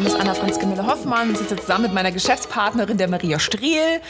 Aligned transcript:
Name 0.00 0.14
ist 0.14 0.18
Anna 0.18 0.32
Franziska 0.32 0.64
Müller-Hoffmann. 0.64 1.32
Ich 1.32 1.38
sitze 1.40 1.56
zusammen 1.56 1.82
mit 1.82 1.92
meiner 1.92 2.10
Geschäftspartnerin, 2.10 2.96
der 2.96 3.06
Maria 3.06 3.38
Strehl. 3.38 4.00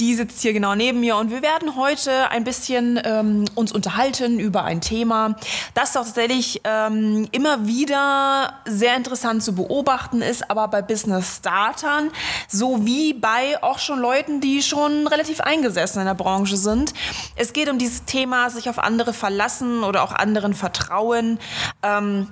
Die 0.00 0.14
sitzt 0.14 0.40
hier 0.40 0.54
genau 0.54 0.74
neben 0.74 1.00
mir 1.00 1.16
und 1.16 1.30
wir 1.30 1.42
werden 1.42 1.76
heute 1.76 2.30
ein 2.30 2.42
bisschen 2.42 2.98
ähm, 3.04 3.44
uns 3.54 3.70
unterhalten 3.70 4.40
über 4.40 4.64
ein 4.64 4.80
Thema, 4.80 5.36
das 5.74 5.92
doch 5.92 6.04
tatsächlich 6.04 6.62
ähm, 6.64 7.28
immer 7.32 7.66
wieder 7.66 8.54
sehr 8.64 8.96
interessant 8.96 9.42
zu 9.42 9.54
beobachten 9.54 10.22
ist, 10.22 10.50
aber 10.50 10.68
bei 10.68 10.80
Business-Startern 10.80 12.12
sowie 12.48 13.12
bei 13.12 13.62
auch 13.62 13.78
schon 13.78 13.98
Leuten, 13.98 14.40
die 14.40 14.62
schon 14.62 15.06
relativ 15.06 15.42
eingesessen 15.42 16.00
in 16.00 16.06
der 16.06 16.14
Branche 16.14 16.56
sind. 16.56 16.94
Es 17.34 17.52
geht 17.52 17.68
um 17.68 17.76
dieses 17.76 18.06
Thema, 18.06 18.48
sich 18.48 18.70
auf 18.70 18.78
andere 18.78 19.12
verlassen 19.12 19.84
oder 19.84 20.02
auch 20.02 20.12
anderen 20.12 20.54
vertrauen. 20.54 21.38
Ähm, 21.82 22.28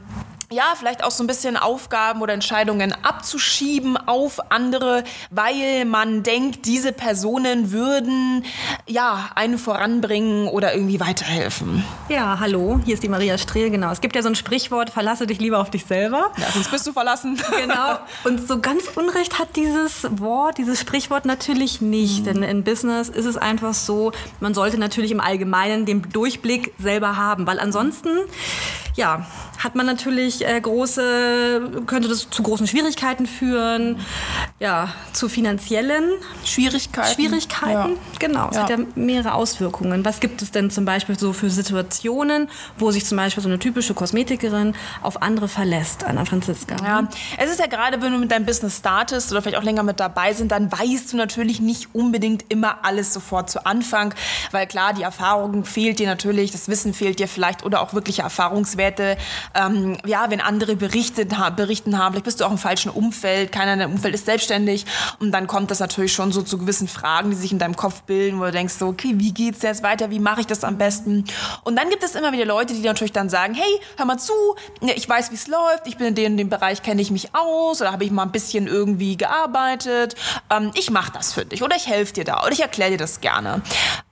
ja, 0.51 0.75
vielleicht 0.77 1.03
auch 1.03 1.11
so 1.11 1.25
ein 1.25 1.27
bisschen 1.27 1.57
Aufgaben 1.57 2.21
oder 2.23 2.33
Entscheidungen 2.33 2.95
abzuschieben 3.03 3.97
auf 3.97 4.51
andere, 4.51 5.05
weil 5.31 5.85
man 5.85 6.23
denkt, 6.23 6.67
diese 6.67 6.93
Personen 6.93 7.73
würden 7.73 8.45
ja 8.87 9.31
einen 9.35 9.59
voranbringen 9.59 10.49
oder 10.49 10.75
irgendwie 10.75 11.01
weiterhelfen. 11.01 11.85
Ja, 12.09 12.39
hallo, 12.41 12.81
hier 12.85 12.95
ist 12.95 13.03
die 13.03 13.09
Maria 13.09 13.39
Strehl, 13.39 13.71
genau. 13.71 13.91
Es 13.91 14.01
gibt 14.01 14.15
ja 14.15 14.23
so 14.23 14.29
ein 14.29 14.35
Sprichwort, 14.35 14.91
verlasse 14.91 15.27
dich 15.27 15.41
lieber 15.41 15.59
auf 15.59 15.71
dich 15.71 15.87
selber. 15.87 16.31
Ja, 16.37 16.51
sonst 16.53 16.71
bist 16.71 16.87
du 16.87 16.93
verlassen. 16.93 17.41
Genau. 17.65 17.99
Und 18.25 18.47
so 18.47 18.61
ganz 18.61 18.89
Unrecht 18.95 19.39
hat 19.39 19.57
dieses 19.57 20.07
Wort, 20.21 20.59
dieses 20.59 20.81
Sprichwort 20.81 21.25
natürlich 21.25 21.81
nicht. 21.81 22.21
Mhm. 22.21 22.25
Denn 22.25 22.43
in 22.43 22.65
Business 22.65 23.09
ist 23.09 23.25
es 23.25 23.37
einfach 23.37 23.75
so, 23.75 24.13
man 24.41 24.55
sollte 24.55 24.77
natürlich 24.77 25.13
im 25.13 25.21
Allgemeinen 25.21 25.87
den 25.87 26.03
Durchblick 26.03 26.75
selber 26.79 27.17
haben, 27.17 27.47
weil 27.47 27.61
ansonsten, 27.61 28.11
ja, 28.97 29.27
hat 29.63 29.77
man 29.77 29.87
natürlich 29.87 30.34
äh, 30.43 30.61
große, 30.61 31.83
könnte 31.87 32.09
das 32.09 32.29
zu 32.31 32.43
großen 32.43 32.67
Schwierigkeiten 32.67 33.27
führen, 33.27 34.01
ja, 34.61 34.93
zu 35.13 35.29
finanziellen 35.29 36.05
Schwierigkeiten. 36.45 37.15
Schwierigkeiten, 37.15 37.93
ja. 37.93 38.19
genau. 38.19 38.49
Es 38.51 38.57
ja. 38.57 38.63
hat 38.63 38.71
ja 38.71 38.79
mehrere 38.95 39.35
Auswirkungen. 39.35 40.05
Was 40.05 40.21
gibt 40.21 40.43
es 40.43 40.51
denn 40.51 40.71
zum 40.71 40.85
Beispiel 40.85 41.19
so 41.19 41.33
für 41.33 41.51
Situationen, 41.51 42.49
wo 42.79 42.91
sich 42.91 43.05
zum 43.05 43.17
Beispiel 43.17 43.43
so 43.43 43.49
eine 43.49 43.59
typische 43.59 43.95
Kosmetikerin 43.95 44.75
auf 45.03 45.23
andere 45.23 45.49
verlässt, 45.49 46.05
Anna 46.05 46.25
Franziska? 46.25 46.77
Ja, 46.83 47.09
es 47.39 47.51
ist 47.51 47.61
ja 47.61 47.67
gerade, 47.67 48.01
wenn 48.03 48.13
du 48.13 48.19
mit 48.19 48.31
deinem 48.31 48.47
Business 48.47 48.79
startest 48.79 49.31
oder 49.33 49.43
vielleicht 49.43 49.59
auch 49.59 49.63
länger 49.63 49.83
mit 49.83 50.01
dabei 50.01 50.33
sind, 50.33 50.51
dann 50.51 50.71
weißt 50.71 51.13
du 51.13 51.17
natürlich 51.17 51.61
nicht 51.61 51.95
unbedingt 51.95 52.45
immer 52.49 52.85
alles 52.85 53.13
sofort 53.13 53.51
zu 53.51 53.67
Anfang, 53.67 54.15
weil 54.51 54.67
klar, 54.67 54.93
die 54.95 55.03
Erfahrung 55.03 55.65
fehlt 55.65 55.99
dir 55.99 56.07
natürlich, 56.07 56.51
das 56.51 56.69
Wissen 56.69 56.95
fehlt 56.95 57.19
dir 57.19 57.29
vielleicht 57.29 57.65
oder 57.65 57.81
auch 57.81 57.95
wirkliche 57.95 58.23
Erfahrungswerte 58.23 59.17
ähm, 59.55 59.97
ja, 60.07 60.24
wenn 60.31 60.41
andere 60.41 60.77
berichtet, 60.77 61.33
berichten 61.57 61.99
haben, 61.99 62.13
vielleicht 62.13 62.25
bist 62.25 62.41
du 62.41 62.45
auch 62.45 62.51
im 62.51 62.59
falschen 62.59 62.91
Umfeld, 62.91 63.53
keiner 63.53 63.75
in 63.75 63.79
deinem 63.81 63.93
Umfeld 63.93 64.15
ist 64.15 64.27
selbstständig 64.27 64.85
und 65.19 65.33
dann 65.33 65.47
kommt 65.47 65.71
das 65.71 65.81
natürlich 65.81 66.13
schon 66.13 66.33
so 66.33 66.43
zu 66.43 66.59
gewissen 66.59 66.89
Fragen, 66.89 67.31
die 67.31 67.37
sich 67.37 67.53
in 67.53 67.59
deinem 67.59 67.77
Kopf 67.77 68.03
bilden, 68.03 68.39
wo 68.39 68.45
du 68.45 68.53
denkst 68.53 68.75
so, 68.75 68.89
okay, 68.89 69.15
wie 69.17 69.33
geht's 69.33 69.63
jetzt 69.63 69.83
weiter, 69.83 70.11
wie 70.11 70.19
mache 70.19 70.41
ich 70.41 70.47
das 70.47 70.65
am 70.65 70.79
besten? 70.79 71.25
Und 71.65 71.77
dann 71.77 71.89
gibt 71.89 72.03
es 72.03 72.15
immer 72.15 72.33
wieder 72.33 72.45
Leute, 72.45 72.75
die 72.75 72.81
natürlich 72.81 73.13
dann 73.13 73.29
sagen, 73.29 73.55
hey, 73.55 73.81
hör 73.97 74.07
mal 74.07 74.19
zu, 74.19 74.33
ich 74.81 75.09
weiß, 75.09 75.31
wie 75.31 75.37
es 75.37 75.47
läuft, 75.47 75.87
ich 75.87 75.97
bin 75.97 76.09
in 76.09 76.15
dem, 76.15 76.37
dem 76.37 76.49
Bereich, 76.49 76.83
kenne 76.83 77.03
ich 77.03 77.11
mich 77.11 77.35
aus 77.35 77.81
oder 77.81 77.93
habe 77.93 78.05
ich 78.05 78.11
mal 78.11 78.23
ein 78.23 78.33
bisschen 78.33 78.67
irgendwie 78.67 79.17
gearbeitet, 79.17 80.15
ähm, 80.51 80.71
ich 80.75 80.91
mache 80.91 81.13
das 81.13 81.33
für 81.33 81.45
dich 81.45 81.63
oder 81.63 81.77
ich 81.77 81.87
helfe 81.87 82.13
dir 82.13 82.25
da 82.25 82.43
oder 82.43 82.53
ich 82.53 82.61
erkläre 82.61 82.93
dir 82.93 82.99
das 82.99 83.21
gerne. 83.21 83.63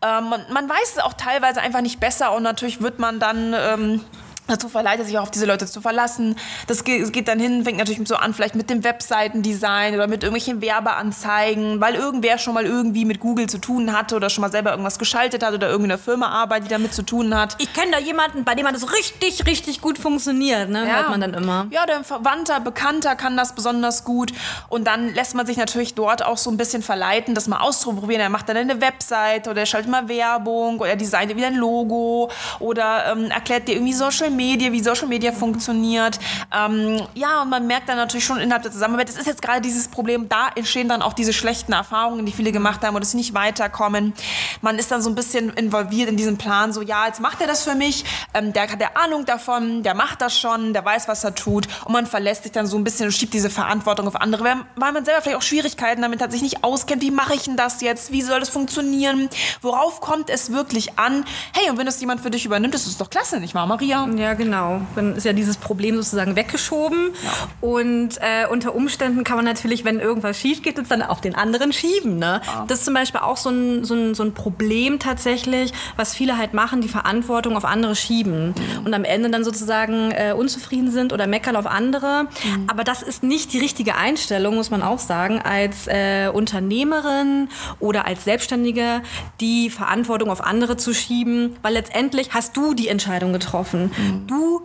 Ähm, 0.02 0.28
man, 0.28 0.40
man 0.52 0.68
weiß 0.68 0.96
es 0.96 0.98
auch 0.98 1.14
teilweise 1.14 1.60
einfach 1.60 1.80
nicht 1.80 2.00
besser 2.00 2.32
und 2.34 2.42
natürlich 2.42 2.80
wird 2.80 2.98
man 2.98 3.20
dann... 3.20 3.54
Ähm, 3.56 4.00
dazu 4.48 4.69
verleitet, 4.69 5.06
sich 5.06 5.19
auch 5.19 5.22
auf 5.22 5.30
diese 5.30 5.47
Leute 5.47 5.66
zu 5.66 5.80
verlassen. 5.80 6.36
Das 6.66 6.84
geht 6.84 7.28
dann 7.28 7.38
hin, 7.38 7.64
fängt 7.64 7.78
natürlich 7.78 8.06
so 8.06 8.16
an, 8.16 8.34
vielleicht 8.34 8.54
mit 8.54 8.70
dem 8.70 8.84
Webseitendesign 8.84 9.94
oder 9.94 10.08
mit 10.08 10.22
irgendwelchen 10.25 10.60
Werbeanzeigen, 10.60 11.80
weil 11.80 11.94
irgendwer 11.94 12.38
schon 12.38 12.54
mal 12.54 12.64
irgendwie 12.64 13.04
mit 13.04 13.20
Google 13.20 13.48
zu 13.48 13.58
tun 13.58 13.92
hatte 13.97 14.16
oder 14.16 14.31
schon 14.31 14.42
mal 14.42 14.50
selber 14.50 14.70
irgendwas 14.70 14.98
geschaltet 14.98 15.44
hat 15.44 15.54
oder 15.54 15.69
irgendeine 15.69 15.98
Firma 15.98 16.28
arbeitet, 16.28 16.66
die 16.66 16.70
damit 16.70 16.92
zu 16.92 17.02
tun 17.02 17.36
hat. 17.36 17.56
Ich 17.58 17.72
kenne 17.72 17.92
da 17.92 17.98
jemanden, 17.98 18.44
bei 18.44 18.54
dem 18.54 18.64
man 18.64 18.75
das 18.75 18.92
richtig, 18.92 19.47
richtig 19.47 19.81
gut 19.81 19.98
funktioniert, 19.98 20.69
ne? 20.69 20.86
Ja. 20.86 20.97
hört 20.97 21.10
man 21.10 21.20
dann 21.20 21.34
immer. 21.34 21.66
Ja, 21.70 21.86
der 21.86 22.02
Verwandter, 22.02 22.60
Bekannter 22.60 23.14
kann 23.14 23.36
das 23.36 23.54
besonders 23.54 24.04
gut 24.04 24.32
und 24.69 24.86
dann 24.86 25.14
lässt 25.14 25.34
man 25.34 25.47
sich 25.47 25.56
natürlich 25.56 25.94
dort 25.94 26.25
auch 26.25 26.36
so 26.36 26.50
ein 26.50 26.56
bisschen 26.56 26.82
verleiten, 26.82 27.34
das 27.34 27.47
mal 27.47 27.60
auszuprobieren. 27.60 28.20
Er 28.20 28.28
macht 28.28 28.48
dann 28.48 28.56
eine 28.56 28.81
Website 28.81 29.47
oder 29.47 29.60
er 29.60 29.66
schaltet 29.66 29.91
mal 29.91 30.08
Werbung 30.08 30.81
oder 30.81 30.91
er 30.91 30.97
designt 30.97 31.34
wieder 31.36 31.47
ein 31.47 31.54
Logo 31.54 32.31
oder 32.58 33.12
ähm, 33.12 33.31
erklärt 33.31 33.69
dir 33.69 33.76
irgendwie 33.76 33.92
Social 33.92 34.31
Media, 34.32 34.72
wie 34.72 34.82
Social 34.82 35.06
Media 35.06 35.32
funktioniert. 35.32 36.19
Ähm, 36.53 37.03
ja, 37.15 37.43
und 37.43 37.50
man 37.50 37.66
merkt 37.66 37.88
dann 37.88 37.97
natürlich 37.97 38.25
schon 38.25 38.38
innerhalb 38.38 38.62
der 38.62 38.72
Zusammenarbeit, 38.72 39.09
es 39.09 39.16
ist 39.16 39.26
jetzt 39.26 39.43
gerade 39.43 39.60
dieses 39.60 39.88
Problem, 39.88 40.28
da 40.28 40.48
entstehen 40.54 40.88
dann 40.88 41.03
auch 41.03 41.12
diese 41.12 41.32
schlechten 41.32 41.72
Erfahrungen, 41.72 42.26
die 42.26 42.32
viele 42.32 42.53
gemacht 42.53 42.82
haben 42.82 42.97
oder 42.97 43.04
sie 43.04 43.16
nicht 43.16 43.34
weiterkommen. 43.34 44.15
Man 44.60 44.78
ist 44.78 44.91
dann 44.91 45.03
so 45.03 45.10
ein 45.10 45.15
bisschen 45.15 45.50
involviert 45.50 46.09
in 46.09 46.16
diesen 46.16 46.38
Plan, 46.38 46.72
so 46.72 46.82
ja, 46.82 47.06
jetzt 47.06 47.20
macht 47.20 47.41
er 47.41 47.47
das 47.47 47.65
für 47.65 47.75
mich, 47.75 48.04
ähm, 48.34 48.53
der 48.53 48.70
hat 48.70 48.81
der 48.81 48.97
Ahnung 48.97 49.25
davon, 49.25 49.82
der 49.82 49.94
macht 49.94 50.20
das 50.20 50.38
schon, 50.38 50.72
der 50.72 50.84
weiß, 50.84 51.09
was 51.09 51.25
er 51.25 51.34
tut 51.34 51.69
und 51.84 51.93
man 51.93 52.06
verlässt 52.06 52.44
sich 52.44 52.53
dann 52.53 52.66
so 52.66 52.76
ein 52.76 52.84
bisschen 52.84 53.06
und 53.06 53.12
schiebt 53.12 53.34
diese 53.34 53.50
Verantwortung 53.50 54.06
auf 54.06 54.16
andere, 54.16 54.43
weil 54.76 54.93
man 54.93 55.04
selber 55.04 55.22
vielleicht 55.22 55.38
auch 55.38 55.43
Schwierigkeiten 55.43 56.03
damit 56.03 56.20
hat, 56.20 56.32
sich 56.32 56.43
nicht 56.43 56.64
auskennt, 56.64 57.03
wie 57.03 57.10
mache 57.10 57.34
ich 57.34 57.44
denn 57.44 57.56
das 57.56 57.81
jetzt, 57.81 58.12
wie 58.12 58.22
soll 58.22 58.41
das 58.41 58.49
funktionieren, 58.49 59.28
worauf 59.60 60.00
kommt 60.00 60.31
es 60.31 60.53
wirklich 60.53 60.99
an? 60.99 61.25
Hey, 61.53 61.70
und 61.70 61.78
wenn 61.78 61.87
das 61.87 62.00
jemand 62.00 62.20
für 62.20 62.31
dich 62.31 62.44
übernimmt, 62.44 62.75
ist 62.75 62.87
es 62.87 62.97
doch 62.97 63.10
klasse, 63.10 63.41
nicht 63.41 63.54
wahr, 63.54 63.66
Maria? 63.66 64.09
Ja, 64.16 64.21
genau. 64.34 64.80
Dann 64.94 65.16
ist 65.16 65.24
ja 65.24 65.32
dieses 65.32 65.56
Problem 65.56 65.96
sozusagen 65.96 66.36
weggeschoben. 66.36 67.10
Ja. 67.22 67.30
Und 67.60 68.18
äh, 68.20 68.46
unter 68.50 68.74
Umständen 68.74 69.24
kann 69.24 69.36
man 69.36 69.44
natürlich, 69.44 69.84
wenn 69.84 70.00
irgendwas 70.00 70.38
schief 70.38 70.62
geht, 70.62 70.78
es 70.78 70.88
dann 70.88 71.02
auf 71.02 71.20
den 71.20 71.34
anderen 71.34 71.72
schieben. 71.72 72.18
Ne? 72.18 72.40
Ja. 72.44 72.64
Das 72.68 72.78
ist 72.78 72.84
zum 72.84 72.94
Beispiel 72.94 73.20
auch 73.20 73.36
so 73.36 73.50
ein, 73.50 73.84
so, 73.84 73.94
ein, 73.94 74.14
so 74.14 74.22
ein 74.22 74.34
Problem 74.34 74.98
tatsächlich, 74.98 75.72
was 75.96 76.14
viele 76.14 76.38
halt 76.38 76.54
machen, 76.54 76.80
die 76.80 76.88
Verantwortung 76.88 77.56
auf 77.56 77.64
andere 77.64 77.94
schieben. 77.96 78.48
Mhm. 78.48 78.86
Und 78.86 78.94
am 78.94 79.04
Ende 79.04 79.30
dann 79.30 79.44
sozusagen 79.44 80.10
äh, 80.12 80.32
unzufrieden 80.32 80.90
sind 80.90 81.12
oder 81.12 81.26
meckern 81.26 81.56
auf 81.56 81.66
andere. 81.66 82.24
Mhm. 82.24 82.66
Aber 82.68 82.84
das 82.84 83.02
ist 83.02 83.22
nicht 83.22 83.52
die 83.52 83.58
richtige 83.58 83.96
Einstellung, 83.96 84.54
muss 84.54 84.70
man 84.70 84.82
auch 84.82 84.98
sagen, 84.98 85.40
als 85.40 85.86
äh, 85.88 86.28
Unternehmerin 86.32 87.48
oder 87.80 88.06
als 88.06 88.24
Selbstständige 88.24 89.02
die 89.40 89.70
Verantwortung 89.70 90.30
auf 90.30 90.44
andere 90.44 90.76
zu 90.76 90.94
schieben, 90.94 91.56
weil 91.62 91.74
letztendlich 91.74 92.30
hast 92.32 92.56
du 92.56 92.74
die 92.74 92.88
Entscheidung 92.88 93.32
getroffen. 93.32 93.90
Mhm. 94.12 94.60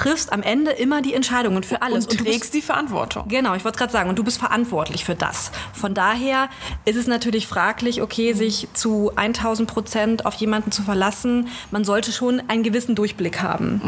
Du 0.00 0.08
triffst 0.08 0.32
am 0.32 0.42
Ende 0.42 0.70
immer 0.70 1.02
die 1.02 1.12
Entscheidungen 1.12 1.62
für 1.62 1.82
alles. 1.82 2.06
Und, 2.06 2.12
und 2.12 2.24
trägst 2.24 2.40
bist, 2.40 2.54
die 2.54 2.62
Verantwortung. 2.62 3.28
Genau, 3.28 3.54
ich 3.54 3.64
wollte 3.64 3.78
gerade 3.78 3.92
sagen, 3.92 4.08
und 4.08 4.18
du 4.18 4.24
bist 4.24 4.38
verantwortlich 4.38 5.04
für 5.04 5.14
das. 5.14 5.52
Von 5.74 5.92
daher 5.92 6.48
ist 6.86 6.96
es 6.96 7.06
natürlich 7.06 7.46
fraglich, 7.46 8.00
okay, 8.00 8.32
sich 8.32 8.68
zu 8.72 9.12
1000 9.14 9.68
Prozent 9.68 10.26
auf 10.26 10.34
jemanden 10.34 10.72
zu 10.72 10.82
verlassen. 10.82 11.48
Man 11.70 11.84
sollte 11.84 12.12
schon 12.12 12.42
einen 12.48 12.62
gewissen 12.62 12.94
Durchblick 12.94 13.42
haben. 13.42 13.82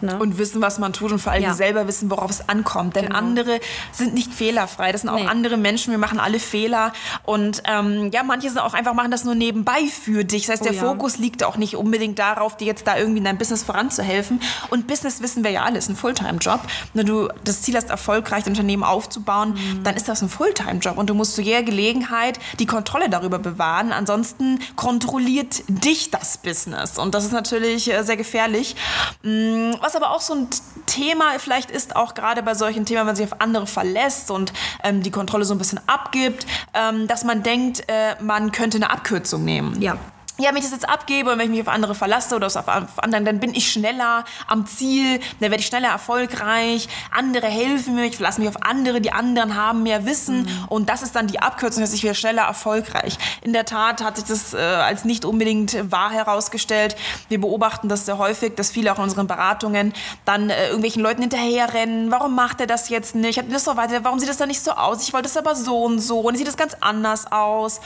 Mhm. 0.00 0.08
Ne? 0.08 0.18
Und 0.18 0.36
wissen, 0.38 0.60
was 0.60 0.80
man 0.80 0.92
tut 0.92 1.12
und 1.12 1.20
vor 1.20 1.32
allem 1.32 1.44
ja. 1.44 1.54
selber 1.54 1.86
wissen, 1.86 2.10
worauf 2.10 2.30
es 2.30 2.48
ankommt. 2.48 2.96
Denn 2.96 3.06
genau. 3.06 3.18
andere 3.18 3.60
sind 3.92 4.14
nicht 4.14 4.34
fehlerfrei. 4.34 4.90
Das 4.90 5.02
sind 5.02 5.10
auch 5.10 5.20
nee. 5.20 5.26
andere 5.26 5.56
Menschen. 5.56 5.92
Wir 5.92 5.98
machen 5.98 6.18
alle 6.18 6.40
Fehler. 6.40 6.92
Und 7.22 7.62
ähm, 7.68 8.10
ja, 8.12 8.24
manche 8.24 8.48
sind 8.48 8.58
auch 8.58 8.74
einfach, 8.74 8.94
machen 8.94 9.12
das 9.12 9.24
nur 9.24 9.36
nebenbei 9.36 9.84
für 9.86 10.24
dich. 10.24 10.46
Das 10.46 10.54
heißt, 10.54 10.62
oh, 10.62 10.66
der 10.66 10.74
ja. 10.74 10.82
Fokus 10.82 11.18
liegt 11.18 11.44
auch 11.44 11.56
nicht 11.56 11.76
unbedingt 11.76 12.18
darauf, 12.18 12.56
dir 12.56 12.66
jetzt 12.66 12.84
da 12.88 12.98
irgendwie 12.98 13.18
in 13.18 13.24
deinem 13.24 13.38
Business 13.38 13.62
voranzuhelfen. 13.62 14.40
Und 14.70 14.88
Business 14.88 15.22
wissen 15.22 15.44
wir 15.44 15.51
ja 15.52 15.62
alle, 15.62 15.78
ist 15.78 15.88
ein 15.88 15.96
Fulltime-Job. 15.96 16.60
Wenn 16.94 17.06
du 17.06 17.28
das 17.44 17.62
Ziel 17.62 17.76
hast, 17.76 17.90
erfolgreich 17.90 18.46
Unternehmen 18.46 18.84
aufzubauen, 18.84 19.54
mhm. 19.54 19.84
dann 19.84 19.96
ist 19.96 20.08
das 20.08 20.22
ein 20.22 20.28
Fulltime-Job. 20.28 20.98
Und 20.98 21.10
du 21.10 21.14
musst 21.14 21.34
zu 21.34 21.42
jeder 21.42 21.62
Gelegenheit 21.62 22.38
die 22.58 22.66
Kontrolle 22.66 23.08
darüber 23.08 23.38
bewahren. 23.38 23.92
Ansonsten 23.92 24.58
kontrolliert 24.76 25.62
dich 25.68 26.10
das 26.10 26.38
Business. 26.38 26.98
Und 26.98 27.14
das 27.14 27.24
ist 27.24 27.32
natürlich 27.32 27.92
äh, 27.92 28.02
sehr 28.02 28.16
gefährlich. 28.16 28.76
Mm, 29.22 29.72
was 29.80 29.96
aber 29.96 30.10
auch 30.10 30.20
so 30.20 30.34
ein 30.34 30.48
Thema 30.86 31.38
vielleicht 31.38 31.70
ist, 31.70 31.96
auch 31.96 32.14
gerade 32.14 32.42
bei 32.42 32.54
solchen 32.54 32.84
Themen, 32.84 33.00
wenn 33.00 33.06
man 33.06 33.16
sich 33.16 33.26
auf 33.26 33.40
andere 33.40 33.66
verlässt 33.66 34.30
und 34.30 34.52
ähm, 34.82 35.02
die 35.02 35.10
Kontrolle 35.10 35.44
so 35.44 35.54
ein 35.54 35.58
bisschen 35.58 35.80
abgibt, 35.86 36.46
ähm, 36.74 37.06
dass 37.06 37.24
man 37.24 37.42
denkt, 37.42 37.84
äh, 37.88 38.16
man 38.22 38.52
könnte 38.52 38.76
eine 38.76 38.90
Abkürzung 38.90 39.44
nehmen. 39.44 39.80
Ja. 39.80 39.96
Ja, 40.38 40.48
wenn 40.48 40.56
ich 40.56 40.62
das 40.62 40.72
jetzt 40.72 40.88
abgebe 40.88 41.30
und 41.30 41.38
wenn 41.38 41.46
ich 41.46 41.50
mich 41.50 41.60
auf 41.60 41.68
andere 41.68 41.94
verlasse 41.94 42.34
oder 42.34 42.46
auf 42.46 43.02
anderen, 43.02 43.24
dann 43.24 43.38
bin 43.38 43.54
ich 43.54 43.70
schneller 43.70 44.24
am 44.48 44.66
Ziel, 44.66 45.18
dann 45.40 45.50
werde 45.50 45.58
ich 45.58 45.66
schneller 45.66 45.88
erfolgreich, 45.88 46.88
andere 47.10 47.48
helfen 47.48 47.94
mir, 47.94 48.06
ich 48.06 48.16
verlasse 48.16 48.40
mich 48.40 48.48
auf 48.48 48.62
andere, 48.62 49.02
die 49.02 49.12
anderen 49.12 49.56
haben 49.56 49.82
mehr 49.82 50.06
Wissen 50.06 50.44
mhm. 50.44 50.64
und 50.68 50.88
das 50.88 51.02
ist 51.02 51.14
dann 51.14 51.26
die 51.26 51.40
Abkürzung, 51.40 51.82
dass 51.82 51.92
ich 51.92 52.02
werde 52.02 52.14
schneller 52.14 52.42
erfolgreich. 52.42 53.18
In 53.42 53.52
der 53.52 53.66
Tat 53.66 54.02
hat 54.02 54.16
sich 54.16 54.24
das 54.24 54.54
äh, 54.54 54.58
als 54.58 55.04
nicht 55.04 55.26
unbedingt 55.26 55.90
wahr 55.92 56.10
herausgestellt. 56.10 56.96
Wir 57.28 57.40
beobachten 57.40 57.90
das 57.90 58.06
sehr 58.06 58.16
häufig, 58.16 58.54
dass 58.54 58.70
viele 58.70 58.92
auch 58.92 58.96
in 58.96 59.04
unseren 59.04 59.26
Beratungen 59.26 59.92
dann 60.24 60.48
äh, 60.48 60.66
irgendwelchen 60.66 61.02
Leuten 61.02 61.20
hinterherrennen. 61.20 62.10
Warum 62.10 62.34
macht 62.34 62.60
er 62.60 62.66
das 62.66 62.88
jetzt 62.88 63.14
nicht? 63.14 63.38
Hat 63.38 63.52
das 63.52 63.64
so 63.64 63.76
weiter? 63.76 64.02
Warum 64.02 64.18
sieht 64.18 64.30
das 64.30 64.38
dann 64.38 64.48
nicht 64.48 64.62
so 64.62 64.72
aus? 64.72 65.02
Ich 65.02 65.12
wollte 65.12 65.28
es 65.28 65.36
aber 65.36 65.54
so 65.54 65.82
und 65.82 66.00
so 66.00 66.20
und 66.20 66.38
sieht 66.38 66.48
das 66.48 66.56
ganz 66.56 66.74
anders 66.80 67.30
aus. 67.30 67.80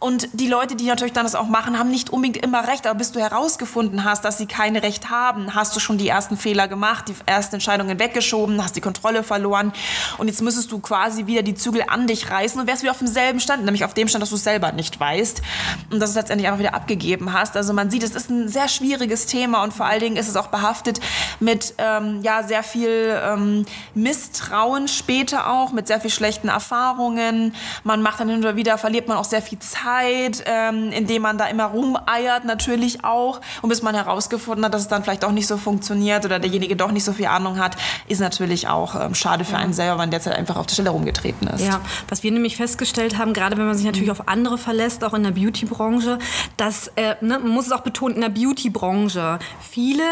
Und 0.00 0.28
die 0.32 0.48
Leute, 0.48 0.74
die 0.74 0.86
natürlich 0.86 1.12
dann 1.12 1.24
das 1.24 1.34
auch 1.34 1.48
machen, 1.48 1.78
haben 1.78 1.81
nicht 1.90 2.10
unbedingt 2.10 2.44
immer 2.44 2.66
recht, 2.68 2.86
aber 2.86 2.98
bis 2.98 3.12
du 3.12 3.20
herausgefunden 3.20 4.04
hast, 4.04 4.24
dass 4.24 4.38
sie 4.38 4.46
kein 4.46 4.76
Recht 4.76 5.10
haben, 5.10 5.54
hast 5.54 5.74
du 5.76 5.80
schon 5.80 5.98
die 5.98 6.08
ersten 6.08 6.36
Fehler 6.36 6.68
gemacht, 6.68 7.08
die 7.08 7.14
ersten 7.26 7.56
Entscheidungen 7.56 7.98
weggeschoben, 7.98 8.62
hast 8.62 8.76
die 8.76 8.80
Kontrolle 8.80 9.22
verloren 9.22 9.72
und 10.18 10.28
jetzt 10.28 10.42
müsstest 10.42 10.72
du 10.72 10.78
quasi 10.78 11.26
wieder 11.26 11.42
die 11.42 11.54
Zügel 11.54 11.84
an 11.86 12.06
dich 12.06 12.30
reißen 12.30 12.60
und 12.60 12.66
wärst 12.66 12.82
wieder 12.82 12.92
auf 12.92 12.98
demselben 12.98 13.40
Stand, 13.40 13.64
nämlich 13.64 13.84
auf 13.84 13.94
dem 13.94 14.08
Stand, 14.08 14.22
dass 14.22 14.30
du 14.30 14.36
es 14.36 14.44
selber 14.44 14.72
nicht 14.72 14.98
weißt 14.98 15.42
und 15.90 16.00
dass 16.00 16.10
du 16.10 16.18
es 16.18 16.22
letztendlich 16.22 16.48
einfach 16.48 16.60
wieder 16.60 16.74
abgegeben 16.74 17.32
hast. 17.32 17.56
Also 17.56 17.72
man 17.72 17.90
sieht, 17.90 18.02
es 18.02 18.14
ist 18.14 18.30
ein 18.30 18.48
sehr 18.48 18.68
schwieriges 18.68 19.26
Thema 19.26 19.62
und 19.62 19.72
vor 19.72 19.86
allen 19.86 20.00
Dingen 20.00 20.16
ist 20.16 20.28
es 20.28 20.36
auch 20.36 20.48
behaftet 20.48 21.00
mit 21.40 21.74
ähm, 21.78 22.20
ja, 22.22 22.42
sehr 22.42 22.62
viel 22.62 23.20
ähm, 23.24 23.66
Misstrauen 23.94 24.88
später 24.88 25.50
auch, 25.50 25.72
mit 25.72 25.86
sehr 25.86 26.00
viel 26.00 26.10
schlechten 26.10 26.48
Erfahrungen. 26.48 27.54
Man 27.84 28.02
macht 28.02 28.20
dann 28.20 28.28
hin 28.28 28.44
und 28.44 28.56
wieder, 28.56 28.78
verliert 28.78 29.08
man 29.08 29.16
auch 29.16 29.24
sehr 29.24 29.42
viel 29.42 29.58
Zeit, 29.58 30.44
ähm, 30.46 30.90
indem 30.92 31.22
man 31.22 31.38
da 31.38 31.46
immer 31.46 31.71
rumeiert 31.72 32.44
natürlich 32.44 33.04
auch. 33.04 33.40
Und 33.62 33.68
bis 33.68 33.82
man 33.82 33.94
herausgefunden 33.94 34.64
hat, 34.64 34.74
dass 34.74 34.82
es 34.82 34.88
dann 34.88 35.02
vielleicht 35.02 35.24
auch 35.24 35.32
nicht 35.32 35.46
so 35.46 35.56
funktioniert 35.56 36.24
oder 36.24 36.38
derjenige 36.38 36.76
doch 36.76 36.92
nicht 36.92 37.04
so 37.04 37.12
viel 37.12 37.26
Ahnung 37.26 37.58
hat, 37.58 37.76
ist 38.08 38.20
natürlich 38.20 38.68
auch 38.68 38.94
ähm, 38.94 39.14
schade 39.14 39.44
für 39.44 39.52
ja. 39.52 39.58
einen 39.58 39.72
selber, 39.72 39.98
wenn 39.98 40.10
derzeit 40.10 40.36
einfach 40.36 40.56
auf 40.56 40.66
der 40.66 40.74
Stelle 40.74 40.90
rumgetreten 40.90 41.48
ist. 41.48 41.64
Ja, 41.64 41.80
was 42.08 42.22
wir 42.22 42.30
nämlich 42.30 42.56
festgestellt 42.56 43.18
haben, 43.18 43.32
gerade 43.32 43.56
wenn 43.56 43.66
man 43.66 43.76
sich 43.76 43.86
natürlich 43.86 44.08
mhm. 44.08 44.20
auf 44.20 44.28
andere 44.28 44.58
verlässt, 44.58 45.04
auch 45.04 45.14
in 45.14 45.22
der 45.22 45.32
Beauty-Branche, 45.32 46.18
dass, 46.56 46.88
äh, 46.96 47.16
ne, 47.20 47.38
man 47.38 47.48
muss 47.48 47.66
es 47.66 47.72
auch 47.72 47.80
betonen, 47.80 48.16
in 48.16 48.20
der 48.20 48.28
Beauty-Branche 48.28 49.38
viele 49.60 50.02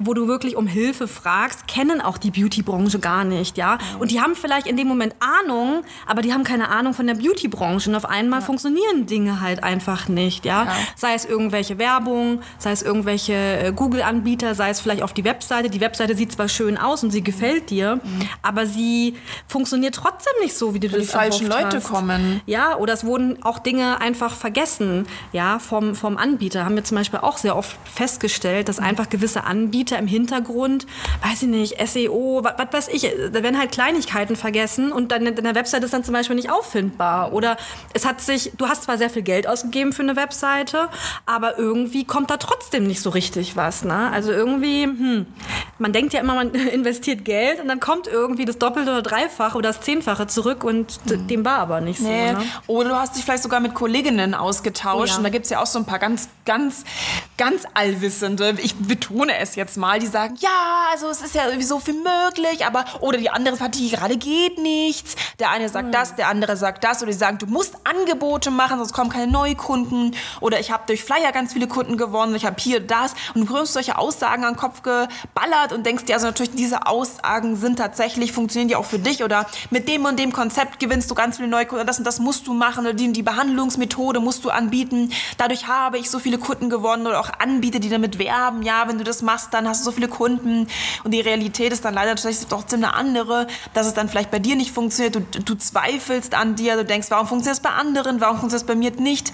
wo 0.00 0.14
du 0.14 0.26
wirklich 0.26 0.56
um 0.56 0.66
Hilfe 0.66 1.06
fragst, 1.06 1.68
kennen 1.68 2.00
auch 2.00 2.18
die 2.18 2.30
Beauty-Branche 2.30 2.98
gar 2.98 3.24
nicht, 3.24 3.58
ja. 3.58 3.78
Und 3.98 4.10
die 4.10 4.20
haben 4.20 4.34
vielleicht 4.34 4.66
in 4.66 4.76
dem 4.76 4.88
Moment 4.88 5.14
Ahnung, 5.20 5.82
aber 6.06 6.22
die 6.22 6.32
haben 6.32 6.42
keine 6.42 6.70
Ahnung 6.70 6.94
von 6.94 7.06
der 7.06 7.14
Beauty-Branche. 7.14 7.90
Und 7.90 7.96
auf 7.96 8.06
einmal 8.06 8.40
ja. 8.40 8.46
funktionieren 8.46 9.06
Dinge 9.06 9.40
halt 9.40 9.62
einfach 9.62 10.08
nicht, 10.08 10.44
ja? 10.46 10.64
ja. 10.64 10.72
Sei 10.96 11.14
es 11.14 11.26
irgendwelche 11.26 11.78
Werbung, 11.78 12.40
sei 12.58 12.72
es 12.72 12.82
irgendwelche 12.82 13.34
äh, 13.34 13.72
Google-Anbieter, 13.72 14.54
sei 14.54 14.70
es 14.70 14.80
vielleicht 14.80 15.02
auf 15.02 15.12
die 15.12 15.24
Webseite. 15.24 15.68
Die 15.68 15.80
Webseite 15.80 16.16
sieht 16.16 16.32
zwar 16.32 16.48
schön 16.48 16.78
aus 16.78 17.04
und 17.04 17.10
sie 17.10 17.22
gefällt 17.22 17.68
dir, 17.68 17.96
mhm. 17.96 18.28
aber 18.42 18.66
sie 18.66 19.14
funktioniert 19.46 19.94
trotzdem 19.94 20.32
nicht 20.42 20.56
so, 20.56 20.72
wie 20.72 20.80
du 20.80 20.88
das 20.88 21.00
Die 21.00 21.06
falschen 21.06 21.46
Leute 21.46 21.76
hast. 21.76 21.88
kommen. 21.88 22.40
Ja, 22.46 22.76
oder 22.76 22.94
es 22.94 23.04
wurden 23.04 23.42
auch 23.42 23.58
Dinge 23.58 24.00
einfach 24.00 24.34
vergessen, 24.34 25.06
ja, 25.32 25.58
vom, 25.58 25.94
vom 25.94 26.16
Anbieter. 26.16 26.64
Haben 26.64 26.76
wir 26.76 26.84
zum 26.84 26.96
Beispiel 26.96 27.20
auch 27.20 27.36
sehr 27.36 27.54
oft 27.54 27.76
festgestellt, 27.84 28.68
dass 28.70 28.78
einfach 28.78 29.10
gewisse 29.10 29.44
Anbieter 29.44 29.89
Anbieter 29.90 29.98
im 29.98 30.06
Hintergrund, 30.06 30.86
weiß 31.22 31.42
ich 31.42 31.48
nicht, 31.48 31.88
SEO, 31.88 32.42
was, 32.42 32.54
weiß 32.72 32.88
ich, 32.88 33.02
da 33.32 33.42
werden 33.42 33.58
halt 33.58 33.72
Kleinigkeiten 33.72 34.36
vergessen 34.36 34.92
und 34.92 35.12
dann 35.12 35.24
deine 35.34 35.54
Webseite 35.54 35.84
ist 35.84 35.94
dann 35.94 36.04
zum 36.04 36.14
Beispiel 36.14 36.36
nicht 36.36 36.50
auffindbar. 36.50 37.32
Oder 37.32 37.56
es 37.92 38.06
hat 38.06 38.20
sich, 38.20 38.52
du 38.56 38.68
hast 38.68 38.84
zwar 38.84 38.98
sehr 38.98 39.10
viel 39.10 39.22
Geld 39.22 39.46
ausgegeben 39.46 39.92
für 39.92 40.02
eine 40.02 40.16
Webseite, 40.16 40.88
aber 41.26 41.58
irgendwie 41.58 42.04
kommt 42.04 42.30
da 42.30 42.36
trotzdem 42.36 42.86
nicht 42.86 43.00
so 43.00 43.10
richtig 43.10 43.56
was. 43.56 43.84
Ne? 43.84 44.10
Also 44.12 44.32
irgendwie, 44.32 44.84
hm, 44.84 45.26
man 45.78 45.92
denkt 45.92 46.12
ja 46.12 46.20
immer, 46.20 46.34
man 46.34 46.50
investiert 46.72 47.24
Geld 47.24 47.60
und 47.60 47.68
dann 47.68 47.80
kommt 47.80 48.06
irgendwie 48.06 48.44
das 48.44 48.58
Doppelte 48.58 48.90
oder 48.90 49.02
Dreifache 49.02 49.56
oder 49.56 49.70
das 49.70 49.80
Zehnfache 49.80 50.26
zurück 50.26 50.64
und 50.64 50.98
hm. 51.08 51.26
dem 51.26 51.44
war 51.44 51.58
aber 51.58 51.80
nicht 51.80 52.00
nee. 52.00 52.32
so. 52.32 52.38
Ne? 52.38 52.44
Oder 52.66 52.88
du 52.90 52.96
hast 52.96 53.16
dich 53.16 53.24
vielleicht 53.24 53.42
sogar 53.42 53.60
mit 53.60 53.74
Kolleginnen 53.74 54.34
ausgetauscht 54.34 55.00
oh 55.00 55.04
ja. 55.04 55.16
und 55.16 55.24
da 55.24 55.30
gibt 55.30 55.44
es 55.44 55.50
ja 55.50 55.60
auch 55.60 55.66
so 55.66 55.78
ein 55.78 55.84
paar 55.84 55.98
ganz, 55.98 56.28
ganz, 56.44 56.84
ganz 57.36 57.64
allwissende, 57.74 58.54
ich 58.62 58.74
betone 58.74 59.38
es 59.38 59.54
jetzt 59.54 59.76
mal, 59.80 59.98
die 59.98 60.06
sagen, 60.06 60.36
ja, 60.38 60.88
also 60.92 61.08
es 61.08 61.22
ist 61.22 61.34
ja 61.34 61.50
sowieso 61.50 61.80
viel 61.80 61.94
möglich, 61.94 62.64
aber 62.64 62.84
oder 63.00 63.18
die 63.18 63.30
andere 63.30 63.56
Partie 63.56 63.90
gerade 63.90 64.16
geht 64.16 64.58
nichts. 64.58 65.16
Der 65.38 65.50
eine 65.50 65.68
sagt 65.68 65.88
mhm. 65.88 65.92
das, 65.92 66.14
der 66.14 66.28
andere 66.28 66.56
sagt 66.56 66.84
das 66.84 67.02
oder 67.02 67.10
die 67.10 67.18
sagen, 67.18 67.38
du 67.38 67.46
musst 67.46 67.74
Angebote 67.84 68.50
machen, 68.50 68.78
sonst 68.78 68.92
kommen 68.92 69.10
keine 69.10 69.30
Neukunden 69.30 70.14
oder 70.40 70.60
ich 70.60 70.70
habe 70.70 70.84
durch 70.86 71.02
Flyer 71.02 71.32
ganz 71.32 71.54
viele 71.54 71.66
Kunden 71.66 71.96
gewonnen, 71.96 72.34
ich 72.34 72.44
habe 72.44 72.56
hier 72.60 72.80
das 72.80 73.14
und 73.34 73.40
du 73.40 73.46
bekommst 73.46 73.72
solche 73.72 73.98
Aussagen 73.98 74.44
an 74.44 74.54
den 74.54 74.60
Kopf 74.60 74.82
geballert 74.82 75.72
und 75.72 75.84
denkst 75.86 76.04
dir, 76.04 76.14
also 76.14 76.26
natürlich 76.26 76.54
diese 76.54 76.86
Aussagen 76.86 77.56
sind 77.56 77.78
tatsächlich, 77.78 78.32
funktionieren 78.32 78.68
die 78.68 78.76
auch 78.76 78.84
für 78.84 78.98
dich 78.98 79.24
oder 79.24 79.46
mit 79.70 79.88
dem 79.88 80.04
und 80.04 80.18
dem 80.18 80.32
Konzept 80.32 80.78
gewinnst 80.78 81.10
du 81.10 81.14
ganz 81.14 81.36
viele 81.36 81.48
Neukunden, 81.48 81.86
das 81.86 81.98
und 81.98 82.06
das 82.06 82.18
musst 82.18 82.46
du 82.46 82.52
machen 82.52 82.84
oder 82.84 82.94
die, 82.94 83.12
die 83.12 83.22
Behandlungsmethode 83.22 84.20
musst 84.20 84.44
du 84.44 84.50
anbieten. 84.50 85.10
Dadurch 85.38 85.66
habe 85.66 85.98
ich 85.98 86.10
so 86.10 86.18
viele 86.18 86.38
Kunden 86.38 86.68
gewonnen 86.68 87.06
oder 87.06 87.20
auch 87.20 87.30
Anbieter, 87.38 87.78
die 87.78 87.88
damit 87.88 88.18
werben, 88.18 88.62
ja, 88.62 88.86
wenn 88.86 88.98
du 88.98 89.04
das 89.04 89.22
machst, 89.22 89.54
dann 89.54 89.69
hast 89.70 89.80
du 89.80 89.84
so 89.86 89.92
viele 89.92 90.08
Kunden 90.08 90.66
und 91.04 91.10
die 91.12 91.20
Realität 91.20 91.72
ist 91.72 91.84
dann 91.84 91.94
leider 91.94 92.14
trotzdem 92.16 92.84
eine 92.84 92.94
andere, 92.94 93.46
dass 93.74 93.86
es 93.86 93.94
dann 93.94 94.08
vielleicht 94.08 94.30
bei 94.30 94.38
dir 94.38 94.56
nicht 94.56 94.72
funktioniert, 94.72 95.14
du, 95.14 95.20
du 95.40 95.54
zweifelst 95.54 96.34
an 96.34 96.56
dir, 96.56 96.76
du 96.76 96.84
denkst, 96.84 97.10
warum 97.10 97.26
funktioniert 97.26 97.56
es 97.56 97.62
bei 97.62 97.70
anderen, 97.70 98.20
warum 98.20 98.38
funktioniert 98.38 98.62
es 98.62 98.66
bei 98.66 98.74
mir 98.74 98.90
nicht. 98.90 99.32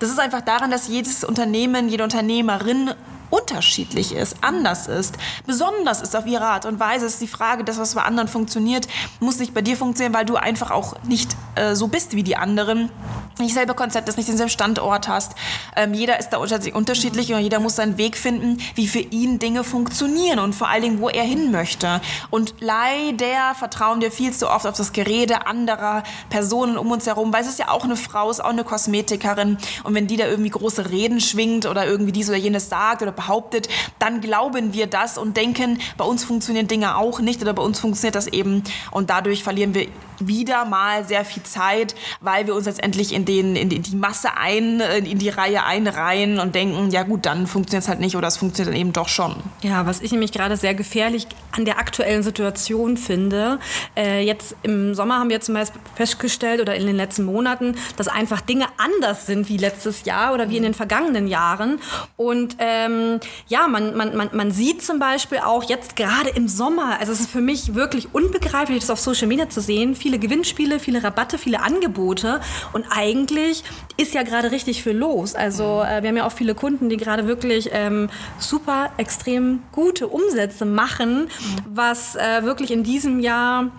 Das 0.00 0.10
ist 0.10 0.18
einfach 0.18 0.40
daran, 0.40 0.70
dass 0.70 0.88
jedes 0.88 1.24
Unternehmen, 1.24 1.88
jede 1.88 2.04
Unternehmerin 2.04 2.90
unterschiedlich 3.30 4.14
ist, 4.14 4.36
anders 4.42 4.86
ist, 4.86 5.16
besonders 5.46 6.02
ist 6.02 6.14
auf 6.14 6.26
ihre 6.26 6.44
Art 6.44 6.66
und 6.66 6.78
Weise. 6.78 7.06
Ist 7.06 7.20
die 7.20 7.26
Frage, 7.26 7.64
das, 7.64 7.78
was 7.78 7.94
bei 7.94 8.02
anderen 8.02 8.28
funktioniert, 8.28 8.86
muss 9.20 9.38
nicht 9.38 9.54
bei 9.54 9.62
dir 9.62 9.76
funktionieren, 9.76 10.14
weil 10.14 10.24
du 10.24 10.36
einfach 10.36 10.70
auch 10.70 10.94
nicht 11.02 11.36
äh, 11.54 11.74
so 11.74 11.88
bist 11.88 12.14
wie 12.14 12.22
die 12.22 12.36
anderen. 12.36 12.90
Nicht 13.38 13.54
selber 13.54 13.74
Konzept 13.74 14.08
ist, 14.08 14.16
nicht 14.16 14.28
denselben 14.28 14.50
Standort 14.50 15.08
hast. 15.08 15.32
Ähm, 15.76 15.92
jeder 15.94 16.20
ist 16.20 16.30
da 16.30 16.38
unterschiedlich 16.38 17.32
und 17.32 17.40
jeder 17.40 17.58
muss 17.58 17.76
seinen 17.76 17.98
Weg 17.98 18.16
finden, 18.16 18.58
wie 18.74 18.86
für 18.86 19.00
ihn 19.00 19.38
Dinge 19.38 19.64
funktionieren 19.64 20.38
und 20.38 20.54
vor 20.54 20.68
allen 20.68 20.82
Dingen, 20.82 21.00
wo 21.00 21.08
er 21.08 21.24
hin 21.24 21.50
möchte. 21.50 22.00
Und 22.30 22.54
leider 22.60 23.54
vertrauen 23.58 24.00
wir 24.00 24.12
viel 24.12 24.32
zu 24.32 24.48
oft 24.48 24.66
auf 24.66 24.76
das 24.76 24.92
Gerede 24.92 25.46
anderer 25.46 26.04
Personen 26.30 26.78
um 26.78 26.90
uns 26.90 27.06
herum, 27.06 27.32
weil 27.32 27.42
es 27.42 27.48
ist 27.48 27.58
ja 27.58 27.68
auch 27.68 27.84
eine 27.84 27.96
Frau, 27.96 28.30
ist 28.30 28.42
auch 28.42 28.50
eine 28.50 28.64
Kosmetikerin 28.64 29.58
und 29.82 29.94
wenn 29.94 30.06
die 30.06 30.16
da 30.16 30.26
irgendwie 30.26 30.50
große 30.50 30.90
Reden 30.90 31.20
schwingt 31.20 31.66
oder 31.66 31.86
irgendwie 31.86 32.12
dies 32.12 32.28
oder 32.28 32.38
jenes 32.38 32.68
sagt 32.68 33.02
oder 33.02 33.12
behauptet, 33.12 33.68
dann 33.98 34.20
glauben 34.20 34.72
wir 34.72 34.86
das 34.86 35.18
und 35.18 35.36
denken, 35.36 35.80
bei 35.96 36.04
uns 36.04 36.24
funktionieren 36.24 36.68
Dinge 36.68 36.96
auch 36.96 37.20
nicht 37.20 37.42
oder 37.42 37.52
bei 37.52 37.62
uns 37.62 37.80
funktioniert 37.80 38.14
das 38.14 38.26
eben 38.26 38.62
und 38.90 39.10
dadurch 39.10 39.42
verlieren 39.42 39.74
wir 39.74 39.88
wieder 40.26 40.64
mal 40.64 41.04
sehr 41.04 41.24
viel 41.24 41.42
Zeit, 41.42 41.94
weil 42.20 42.46
wir 42.46 42.54
uns 42.54 42.66
letztendlich 42.66 43.12
in, 43.12 43.24
den, 43.24 43.56
in 43.56 43.68
die 43.68 43.96
Masse 43.96 44.36
ein, 44.36 44.80
in 44.80 45.18
die 45.18 45.28
Reihe 45.28 45.64
einreihen 45.64 46.38
und 46.38 46.54
denken, 46.54 46.90
ja 46.90 47.02
gut, 47.02 47.26
dann 47.26 47.46
funktioniert 47.46 47.84
es 47.84 47.88
halt 47.88 48.00
nicht 48.00 48.16
oder 48.16 48.28
es 48.28 48.36
funktioniert 48.36 48.74
dann 48.74 48.80
eben 48.80 48.92
doch 48.92 49.08
schon. 49.08 49.36
Ja, 49.62 49.86
was 49.86 50.00
ich 50.00 50.12
nämlich 50.12 50.32
gerade 50.32 50.56
sehr 50.56 50.74
gefährlich 50.74 51.26
an 51.52 51.64
der 51.64 51.78
aktuellen 51.78 52.22
Situation 52.22 52.96
finde, 52.96 53.58
äh, 53.96 54.24
jetzt 54.24 54.56
im 54.62 54.94
Sommer 54.94 55.18
haben 55.18 55.30
wir 55.30 55.40
zum 55.40 55.54
Beispiel 55.54 55.80
festgestellt 55.94 56.60
oder 56.60 56.74
in 56.74 56.86
den 56.86 56.96
letzten 56.96 57.24
Monaten, 57.24 57.76
dass 57.96 58.08
einfach 58.08 58.40
Dinge 58.40 58.66
anders 58.78 59.26
sind 59.26 59.48
wie 59.48 59.56
letztes 59.56 60.04
Jahr 60.04 60.34
oder 60.34 60.50
wie 60.50 60.56
in 60.56 60.62
den 60.62 60.74
vergangenen 60.74 61.26
Jahren 61.26 61.80
und 62.16 62.56
ähm, 62.58 63.20
ja, 63.48 63.68
man, 63.68 63.96
man, 63.96 64.16
man, 64.16 64.30
man 64.32 64.50
sieht 64.50 64.82
zum 64.82 64.98
Beispiel 64.98 65.38
auch 65.38 65.64
jetzt 65.64 65.96
gerade 65.96 66.30
im 66.30 66.48
Sommer, 66.48 66.98
also 67.00 67.12
es 67.12 67.20
ist 67.20 67.30
für 67.30 67.40
mich 67.40 67.74
wirklich 67.74 68.08
unbegreiflich, 68.12 68.80
das 68.80 68.90
auf 68.90 69.00
Social 69.00 69.26
Media 69.26 69.48
zu 69.48 69.60
sehen, 69.60 69.94
viele 69.94 70.13
Gewinnspiele, 70.18 70.78
viele 70.78 71.02
Rabatte, 71.02 71.38
viele 71.38 71.62
Angebote. 71.62 72.40
Und 72.72 72.84
eigentlich 72.90 73.64
ist 73.96 74.14
ja 74.14 74.22
gerade 74.22 74.50
richtig 74.50 74.82
viel 74.82 74.96
los. 74.96 75.34
Also 75.34 75.82
äh, 75.82 76.02
wir 76.02 76.08
haben 76.08 76.16
ja 76.16 76.26
auch 76.26 76.32
viele 76.32 76.54
Kunden, 76.54 76.88
die 76.88 76.96
gerade 76.96 77.26
wirklich 77.26 77.70
ähm, 77.72 78.08
super, 78.38 78.90
extrem 78.96 79.62
gute 79.72 80.08
Umsätze 80.08 80.64
machen, 80.64 81.28
was 81.68 82.16
äh, 82.16 82.42
wirklich 82.42 82.70
in 82.70 82.82
diesem 82.82 83.20
Jahr 83.20 83.70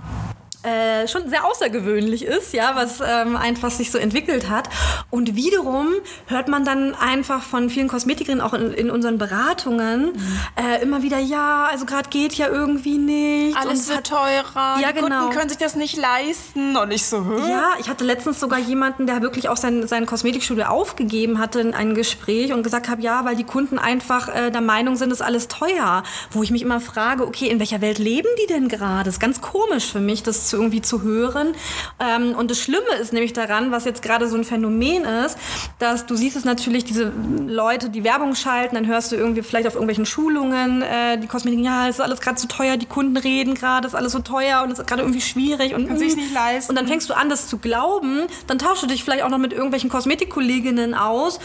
äh, 0.65 1.07
schon 1.07 1.29
sehr 1.29 1.45
außergewöhnlich 1.45 2.25
ist, 2.25 2.53
ja, 2.53 2.75
was 2.75 2.99
ähm, 3.05 3.35
einfach 3.35 3.71
sich 3.71 3.91
so 3.91 3.97
entwickelt 3.97 4.49
hat. 4.49 4.69
Und 5.09 5.35
wiederum 5.35 5.89
hört 6.27 6.47
man 6.47 6.65
dann 6.65 6.95
einfach 6.95 7.43
von 7.43 7.69
vielen 7.69 7.87
Kosmetikerinnen 7.87 8.41
auch 8.41 8.53
in, 8.53 8.73
in 8.73 8.89
unseren 8.89 9.17
Beratungen 9.17 10.13
mhm. 10.13 10.39
äh, 10.55 10.81
immer 10.81 11.03
wieder, 11.03 11.19
ja, 11.19 11.67
also 11.71 11.85
gerade 11.85 12.09
geht 12.09 12.33
ja 12.33 12.47
irgendwie 12.47 12.97
nicht. 12.97 13.57
Alles 13.57 13.89
wird 13.89 14.07
teurer. 14.07 14.79
Ja, 14.81 14.91
die 14.91 14.99
genau. 15.01 15.19
Kunden 15.19 15.37
können 15.37 15.49
sich 15.49 15.57
das 15.57 15.75
nicht 15.75 15.97
leisten. 15.97 16.75
Und 16.75 16.91
ich 16.91 17.05
so, 17.05 17.23
Hö? 17.23 17.47
Ja, 17.47 17.73
ich 17.79 17.89
hatte 17.89 18.03
letztens 18.03 18.39
sogar 18.39 18.59
jemanden, 18.59 19.07
der 19.07 19.21
wirklich 19.21 19.49
auch 19.49 19.57
sein, 19.57 19.87
sein 19.87 20.05
Kosmetikstudio 20.05 20.65
aufgegeben 20.65 21.39
hatte 21.39 21.59
in 21.59 21.73
einem 21.73 21.95
Gespräch 21.95 22.53
und 22.53 22.63
gesagt 22.63 22.89
hat, 22.89 23.01
ja, 23.01 23.25
weil 23.25 23.35
die 23.35 23.43
Kunden 23.43 23.77
einfach 23.79 24.33
äh, 24.33 24.51
der 24.51 24.61
Meinung 24.61 24.95
sind, 24.95 25.11
ist 25.11 25.21
alles 25.21 25.47
teuer. 25.47 26.03
Wo 26.31 26.43
ich 26.43 26.51
mich 26.51 26.61
immer 26.61 26.81
frage, 26.81 27.25
okay, 27.25 27.47
in 27.47 27.59
welcher 27.59 27.81
Welt 27.81 27.99
leben 27.99 28.29
die 28.43 28.47
denn 28.47 28.67
gerade? 28.67 29.05
Das 29.05 29.15
ist 29.15 29.19
ganz 29.19 29.41
komisch 29.41 29.91
für 29.91 29.99
mich, 29.99 30.23
das 30.23 30.47
zu 30.47 30.54
irgendwie 30.55 30.81
zu 30.81 31.03
hören. 31.03 31.53
Ähm, 31.99 32.35
und 32.35 32.49
das 32.49 32.59
Schlimme 32.59 32.95
ist 32.99 33.13
nämlich 33.13 33.33
daran, 33.33 33.71
was 33.71 33.85
jetzt 33.85 34.01
gerade 34.01 34.27
so 34.27 34.37
ein 34.37 34.43
Phänomen 34.43 35.03
ist, 35.03 35.37
dass 35.79 36.05
du 36.05 36.15
siehst 36.15 36.35
es 36.35 36.45
natürlich, 36.45 36.85
diese 36.85 37.11
Leute, 37.47 37.89
die 37.89 38.03
Werbung 38.03 38.35
schalten, 38.35 38.75
dann 38.75 38.87
hörst 38.87 39.11
du 39.11 39.15
irgendwie 39.15 39.41
vielleicht 39.41 39.67
auf 39.67 39.73
irgendwelchen 39.73 40.05
Schulungen, 40.05 40.81
äh, 40.81 41.17
die 41.17 41.27
Kosmetik, 41.27 41.63
ja, 41.63 41.87
es 41.87 41.95
ist 41.95 42.01
alles 42.01 42.21
gerade 42.21 42.37
zu 42.37 42.47
teuer, 42.47 42.77
die 42.77 42.85
Kunden 42.85 43.17
reden 43.17 43.53
gerade, 43.53 43.87
es 43.87 43.93
ist 43.93 43.99
alles 43.99 44.11
so 44.13 44.19
teuer 44.19 44.63
und 44.63 44.71
es 44.71 44.79
ist 44.79 44.87
gerade 44.87 45.01
irgendwie 45.01 45.21
schwierig 45.21 45.73
und 45.73 45.87
Kann 45.87 45.97
sich's 45.97 46.15
nicht 46.15 46.33
leisten. 46.33 46.71
Und 46.71 46.75
dann 46.75 46.87
fängst 46.87 47.09
du 47.09 47.13
an, 47.13 47.29
das 47.29 47.47
zu 47.47 47.57
glauben, 47.57 48.21
dann 48.47 48.59
tauschst 48.59 48.83
du 48.83 48.87
dich 48.87 49.03
vielleicht 49.03 49.23
auch 49.23 49.29
noch 49.29 49.37
mit 49.37 49.53
irgendwelchen 49.53 49.89
Kosmetikkolleginnen 49.89 50.93
aus 50.93 51.39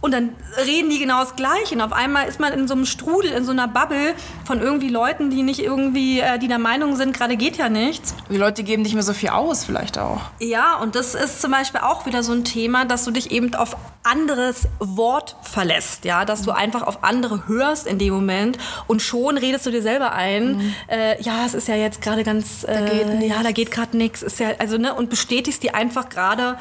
und 0.00 0.12
dann 0.12 0.30
reden 0.66 0.90
die 0.90 0.98
genau 0.98 1.20
das 1.20 1.36
Gleiche. 1.36 1.74
Und 1.74 1.80
auf 1.80 1.92
einmal 1.92 2.28
ist 2.28 2.40
man 2.40 2.52
in 2.52 2.68
so 2.68 2.74
einem 2.74 2.86
Strudel, 2.86 3.30
in 3.32 3.44
so 3.44 3.52
einer 3.52 3.68
Bubble 3.68 4.14
von 4.44 4.60
irgendwie 4.60 4.88
Leuten, 4.88 5.30
die 5.30 5.42
nicht 5.42 5.60
irgendwie, 5.60 6.20
äh, 6.20 6.38
die 6.38 6.48
der 6.48 6.58
Meinung 6.58 6.96
sind, 6.96 7.16
gerade 7.16 7.36
geht 7.36 7.56
ja 7.56 7.68
nichts. 7.68 8.14
Die 8.30 8.36
Leute 8.36 8.53
geben 8.62 8.82
nicht 8.82 8.94
mehr 8.94 9.02
so 9.02 9.12
viel 9.12 9.30
aus, 9.30 9.64
vielleicht 9.64 9.98
auch. 9.98 10.20
Ja, 10.40 10.76
und 10.76 10.94
das 10.94 11.14
ist 11.14 11.40
zum 11.42 11.50
Beispiel 11.50 11.80
auch 11.80 12.06
wieder 12.06 12.22
so 12.22 12.32
ein 12.32 12.44
Thema, 12.44 12.84
dass 12.84 13.04
du 13.04 13.10
dich 13.10 13.30
eben 13.30 13.54
auf 13.54 13.76
anderes 14.02 14.68
Wort 14.78 15.36
verlässt, 15.42 16.04
ja, 16.04 16.24
dass 16.24 16.42
du 16.42 16.50
einfach 16.52 16.82
auf 16.82 17.02
andere 17.02 17.48
hörst 17.48 17.86
in 17.86 17.98
dem 17.98 18.12
Moment 18.14 18.58
und 18.86 19.00
schon 19.02 19.38
redest 19.38 19.64
du 19.66 19.70
dir 19.70 19.82
selber 19.82 20.12
ein, 20.12 20.56
Mhm. 20.58 20.74
äh, 20.88 21.22
ja, 21.22 21.44
es 21.46 21.54
ist 21.54 21.68
ja 21.68 21.74
jetzt 21.74 22.02
gerade 22.02 22.22
ganz, 22.22 22.64
äh, 22.64 22.84
geht 23.18 23.28
ja, 23.30 23.42
da 23.42 23.50
geht 23.52 23.70
gerade 23.70 23.96
nichts, 23.96 24.22
ist 24.22 24.38
ja, 24.40 24.48
also 24.58 24.76
ne, 24.76 24.94
und 24.94 25.08
bestätigst 25.10 25.62
dir 25.62 25.74
einfach 25.74 26.08
gerade 26.10 26.58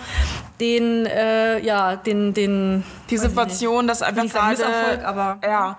den, 0.59 1.05
äh, 1.05 1.59
ja, 1.59 1.95
den, 1.95 2.33
den, 2.33 2.83
Die 3.09 3.17
Situation, 3.17 3.87
dass 3.87 4.01
einfach 4.01 4.23
gerade 4.27 4.49
Misserfolg, 4.51 5.03
aber- 5.03 5.37
ja. 5.43 5.77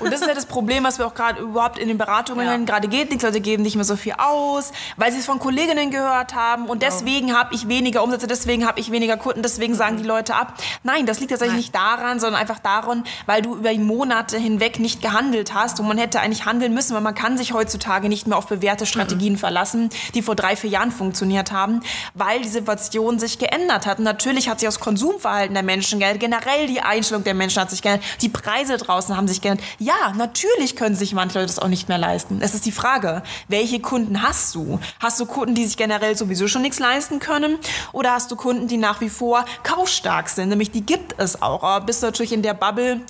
Und 0.00 0.12
das 0.12 0.20
ist 0.22 0.28
ja 0.28 0.34
das 0.34 0.46
Problem, 0.46 0.84
was 0.84 0.98
wir 0.98 1.06
auch 1.06 1.14
gerade 1.14 1.40
überhaupt 1.40 1.78
in 1.78 1.88
den 1.88 1.98
Beratungen 1.98 2.46
Ja. 2.46 2.56
Gerade 2.56 2.88
geht 2.88 3.10
nichts, 3.10 3.22
Leute 3.24 3.40
geben 3.40 3.62
nicht 3.62 3.76
mehr 3.76 3.84
so 3.84 3.96
viel 3.96 4.14
aus, 4.18 4.72
weil 4.96 5.12
sie 5.12 5.18
es 5.18 5.26
von 5.26 5.38
Kolleginnen 5.38 5.90
gehört 5.90 6.34
haben 6.34 6.66
und 6.66 6.82
deswegen 6.82 7.36
habe 7.36 7.54
ich 7.54 7.68
weniger 7.68 8.02
Umsätze, 8.02 8.26
deswegen 8.26 8.66
habe 8.66 8.80
ich 8.80 8.90
weniger 8.90 9.16
Kunden, 9.16 9.42
deswegen 9.42 9.74
sagen 9.74 9.96
die 9.98 10.04
Leute 10.04 10.34
ab. 10.34 10.54
Nein, 10.82 11.06
das 11.06 11.20
liegt 11.20 11.30
tatsächlich 11.30 11.56
nicht 11.56 11.74
daran, 11.74 12.18
sondern 12.20 12.40
einfach 12.40 12.58
daran, 12.60 13.04
weil 13.26 13.42
du 13.42 13.56
über 13.56 13.70
die 13.70 13.78
Monate 13.78 14.38
hinweg 14.38 14.78
nicht 14.78 15.02
gehandelt 15.02 15.54
hast 15.54 15.80
und 15.80 15.86
man 15.88 15.98
hätte 15.98 16.20
eigentlich 16.20 16.44
handeln 16.46 16.72
müssen, 16.74 16.94
weil 16.94 17.02
man 17.02 17.14
kann 17.14 17.36
sich 17.36 17.52
heutzutage 17.52 18.08
nicht 18.08 18.26
mehr 18.26 18.38
auf 18.38 18.46
bewährte 18.46 18.86
Strategien 18.86 19.36
verlassen, 19.36 19.90
die 20.14 20.22
vor 20.22 20.34
drei, 20.34 20.56
vier 20.56 20.70
Jahren 20.70 20.90
funktioniert 20.92 21.52
haben, 21.52 21.80
weil 22.14 22.40
die 22.42 22.48
Situation 22.48 23.18
sich 23.18 23.38
geändert 23.38 23.86
hat. 23.86 24.03
Natürlich 24.04 24.48
hat 24.48 24.60
sich 24.60 24.68
das 24.68 24.80
Konsumverhalten 24.80 25.54
der 25.54 25.62
Menschen 25.62 25.98
geändert, 25.98 26.20
generell 26.20 26.66
die 26.66 26.80
Einstellung 26.80 27.24
der 27.24 27.34
Menschen 27.34 27.60
hat 27.60 27.70
sich 27.70 27.82
geändert, 27.82 28.04
die 28.20 28.28
Preise 28.28 28.76
draußen 28.76 29.16
haben 29.16 29.26
sich 29.26 29.40
geändert. 29.40 29.66
Ja, 29.78 30.12
natürlich 30.16 30.76
können 30.76 30.94
sich 30.94 31.14
manche 31.14 31.38
Leute 31.38 31.48
das 31.48 31.58
auch 31.58 31.68
nicht 31.68 31.88
mehr 31.88 31.98
leisten. 31.98 32.40
Es 32.42 32.54
ist 32.54 32.66
die 32.66 32.72
Frage, 32.72 33.22
welche 33.48 33.80
Kunden 33.80 34.22
hast 34.22 34.54
du? 34.54 34.78
Hast 35.00 35.18
du 35.20 35.26
Kunden, 35.26 35.54
die 35.54 35.64
sich 35.64 35.76
generell 35.76 36.16
sowieso 36.16 36.48
schon 36.48 36.62
nichts 36.62 36.78
leisten 36.78 37.18
können? 37.18 37.58
Oder 37.92 38.12
hast 38.12 38.30
du 38.30 38.36
Kunden, 38.36 38.68
die 38.68 38.76
nach 38.76 39.00
wie 39.00 39.08
vor 39.08 39.44
kaufstark 39.62 40.28
sind? 40.28 40.50
Nämlich 40.50 40.70
die 40.70 40.84
gibt 40.84 41.14
es 41.18 41.40
auch. 41.40 41.62
Aber 41.62 41.86
bist 41.86 42.02
du 42.02 42.06
natürlich 42.06 42.32
in 42.32 42.42
der 42.42 42.54
Bubble 42.54 43.00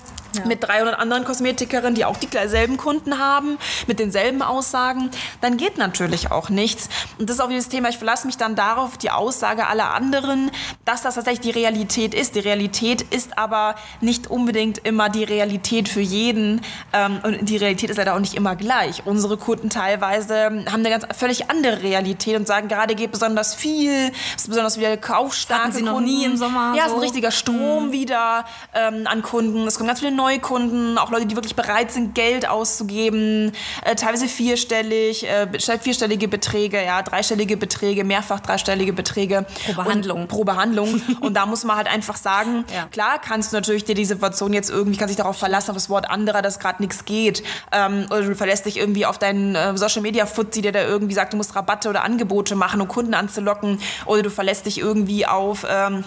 mit 0.44 0.62
300 0.66 0.98
anderen 0.98 1.24
Kosmetikerinnen, 1.24 1.94
die 1.94 2.04
auch 2.04 2.16
dieselben 2.16 2.76
Kunden 2.76 3.18
haben, 3.18 3.58
mit 3.86 3.98
denselben 3.98 4.42
Aussagen, 4.42 5.10
dann 5.40 5.56
geht 5.56 5.78
natürlich 5.78 6.30
auch 6.30 6.48
nichts. 6.48 6.88
Und 7.18 7.28
das 7.28 7.36
ist 7.36 7.42
auch 7.42 7.48
dieses 7.48 7.68
Thema, 7.68 7.88
ich 7.88 7.98
verlasse 7.98 8.26
mich 8.26 8.36
dann 8.36 8.54
darauf, 8.56 8.96
die 8.96 9.10
Aussage 9.10 9.66
aller 9.66 9.92
anderen, 9.94 10.50
dass 10.84 11.02
das 11.02 11.14
tatsächlich 11.14 11.52
die 11.54 11.58
Realität 11.60 12.14
ist. 12.14 12.34
Die 12.34 12.40
Realität 12.40 13.02
ist 13.02 13.38
aber 13.38 13.74
nicht 14.00 14.28
unbedingt 14.28 14.78
immer 14.78 15.08
die 15.08 15.24
Realität 15.24 15.88
für 15.88 16.00
jeden. 16.00 16.60
Ähm, 16.92 17.20
und 17.22 17.48
die 17.48 17.56
Realität 17.56 17.90
ist 17.90 17.96
leider 17.96 18.14
auch 18.14 18.20
nicht 18.20 18.34
immer 18.34 18.56
gleich. 18.56 19.02
Unsere 19.04 19.36
Kunden 19.36 19.70
teilweise 19.70 20.44
haben 20.44 20.66
eine 20.66 20.90
ganz 20.90 21.06
völlig 21.16 21.50
andere 21.50 21.82
Realität 21.82 22.36
und 22.36 22.46
sagen, 22.46 22.68
gerade 22.68 22.94
geht 22.94 23.12
besonders 23.12 23.54
viel, 23.54 24.10
ist 24.36 24.48
besonders 24.48 24.78
wieder 24.78 24.96
kaufstarke 24.96 25.64
Hatten 25.64 25.72
sie 25.72 25.82
noch 25.82 25.94
Kunden. 25.94 26.10
nie 26.10 26.24
im 26.24 26.36
Sommer 26.36 26.74
Ja, 26.76 26.82
es 26.82 26.86
ist 26.86 26.90
so. 26.90 26.96
ein 26.96 27.02
richtiger 27.02 27.30
Strom 27.30 27.92
wieder 27.92 28.44
ähm, 28.74 29.06
an 29.06 29.22
Kunden. 29.22 29.66
Es 29.66 29.76
kommen 29.76 29.88
ganz 29.88 30.00
viele 30.00 30.12
Neukunden, 30.24 30.96
auch 30.96 31.10
Leute, 31.10 31.26
die 31.26 31.36
wirklich 31.36 31.54
bereit 31.54 31.92
sind, 31.92 32.14
Geld 32.14 32.48
auszugeben, 32.48 33.52
äh, 33.84 33.94
teilweise 33.94 34.26
vierstellig, 34.26 35.28
äh, 35.28 35.46
vierstellige 35.80 36.28
Beträge, 36.28 36.82
ja, 36.82 37.02
dreistellige 37.02 37.58
Beträge, 37.58 38.04
mehrfach 38.04 38.40
dreistellige 38.40 38.94
Beträge. 38.94 39.44
Pro 39.66 39.74
Behandlung. 39.74 40.20
Und, 40.22 40.28
pro 40.28 40.44
Behandlung. 40.44 41.02
Und 41.20 41.34
da 41.34 41.44
muss 41.44 41.64
man 41.64 41.76
halt 41.76 41.88
einfach 41.88 42.16
sagen, 42.16 42.64
Ja. 42.74 42.86
klar 42.86 43.18
kannst 43.20 43.52
du 43.52 43.56
natürlich 43.56 43.84
dir 43.84 43.94
die 43.94 44.04
Situation 44.06 44.52
jetzt 44.52 44.70
irgendwie, 44.70 44.96
kannst 44.96 45.10
dich 45.10 45.18
darauf 45.18 45.36
verlassen, 45.36 45.70
auf 45.70 45.76
das 45.76 45.90
Wort 45.90 46.08
anderer, 46.10 46.40
dass 46.42 46.58
gerade 46.58 46.82
nichts 46.82 47.04
geht. 47.04 47.42
Ähm, 47.70 48.06
oder 48.10 48.22
du 48.22 48.34
verlässt 48.34 48.64
dich 48.66 48.78
irgendwie 48.78 49.04
auf 49.06 49.18
deinen 49.18 49.54
äh, 49.54 49.76
Social 49.76 50.02
Media 50.02 50.24
Fuzzi, 50.26 50.62
der 50.62 50.72
da 50.72 50.82
irgendwie 50.82 51.14
sagt, 51.14 51.34
du 51.34 51.36
musst 51.36 51.54
Rabatte 51.54 51.88
oder 51.90 52.02
Angebote 52.04 52.54
machen, 52.56 52.80
um 52.80 52.88
Kunden 52.88 53.14
anzulocken. 53.14 53.80
Oder 54.06 54.22
du 54.22 54.30
verlässt 54.30 54.64
dich 54.66 54.78
irgendwie 54.78 55.26
auf... 55.26 55.66
Ähm, 55.68 56.04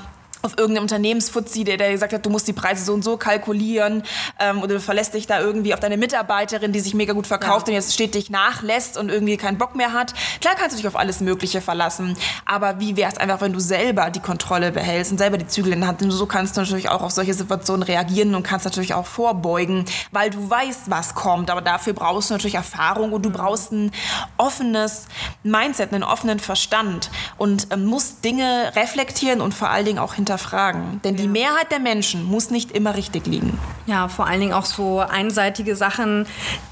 auf 0.47 0.57
irgendeinem 0.57 0.83
Unternehmensfuzzi, 0.83 1.63
der, 1.63 1.77
der 1.77 1.91
gesagt 1.91 2.13
hat, 2.13 2.25
du 2.25 2.29
musst 2.29 2.47
die 2.47 2.53
Preise 2.53 2.83
so 2.83 2.93
und 2.93 3.03
so 3.03 3.17
kalkulieren 3.17 4.03
ähm, 4.39 4.61
oder 4.63 4.75
du 4.75 4.79
verlässt 4.79 5.13
dich 5.13 5.27
da 5.27 5.39
irgendwie 5.39 5.73
auf 5.73 5.79
deine 5.79 5.97
Mitarbeiterin, 5.97 6.71
die 6.71 6.79
sich 6.79 6.93
mega 6.93 7.13
gut 7.13 7.27
verkauft 7.27 7.67
Ja. 7.67 7.71
und 7.71 7.73
jetzt 7.75 7.93
stetig 7.93 8.29
nachlässt 8.29 8.97
und 8.97 9.09
irgendwie 9.09 9.37
keinen 9.37 9.57
Bock 9.57 9.75
mehr 9.75 9.93
hat. 9.93 10.13
Klar 10.41 10.55
kannst 10.57 10.73
du 10.73 10.77
dich 10.77 10.87
auf 10.87 10.95
alles 10.95 11.19
Mögliche 11.21 11.61
verlassen, 11.61 12.17
aber 12.45 12.79
wie 12.79 12.95
wäre 12.95 13.11
es 13.11 13.17
einfach, 13.17 13.41
wenn 13.41 13.53
du 13.53 13.59
selber 13.59 14.09
die 14.09 14.19
Kontrolle 14.21 14.71
behältst 14.71 15.11
und 15.11 15.17
selber 15.17 15.37
die 15.37 15.47
Zügel 15.47 15.73
in 15.73 15.79
der 15.81 15.89
Hand 15.89 16.01
nimmst? 16.01 16.17
So 16.17 16.25
kannst 16.25 16.55
du 16.57 16.61
natürlich 16.61 16.89
auch 16.89 17.01
auf 17.01 17.11
solche 17.11 17.33
Situationen 17.33 17.83
reagieren 17.83 18.33
und 18.35 18.43
kannst 18.43 18.65
natürlich 18.65 18.93
auch 18.93 19.05
vorbeugen, 19.05 19.85
weil 20.11 20.29
du 20.29 20.49
weißt, 20.49 20.89
was 20.89 21.13
kommt, 21.13 21.51
aber 21.51 21.61
dafür 21.61 21.93
brauchst 21.93 22.29
du 22.29 22.33
natürlich 22.33 22.55
Erfahrung 22.55 23.11
und 23.11 23.25
du 23.25 23.29
brauchst 23.29 23.71
ein 23.73 23.91
offenes 24.37 25.07
Mindset, 25.43 25.93
einen 25.93 26.03
offenen 26.03 26.39
Verstand 26.39 27.09
und 27.37 27.67
ähm, 27.71 27.85
musst 27.85 28.23
Dinge 28.23 28.71
reflektieren 28.75 29.41
und 29.41 29.53
vor 29.53 29.69
allen 29.69 29.85
Dingen 29.85 29.99
auch 29.99 30.13
hinterfragen. 30.13 30.36
Denn 31.03 31.15
die 31.15 31.27
Mehrheit 31.27 31.71
der 31.71 31.79
Menschen 31.79 32.25
muss 32.25 32.49
nicht 32.49 32.71
immer 32.71 32.95
richtig 32.95 33.25
liegen. 33.27 33.57
Ja, 33.85 34.07
vor 34.07 34.27
allen 34.27 34.41
Dingen 34.41 34.53
auch 34.53 34.65
so 34.65 34.99
einseitige 34.99 35.75
Sachen, 35.75 36.25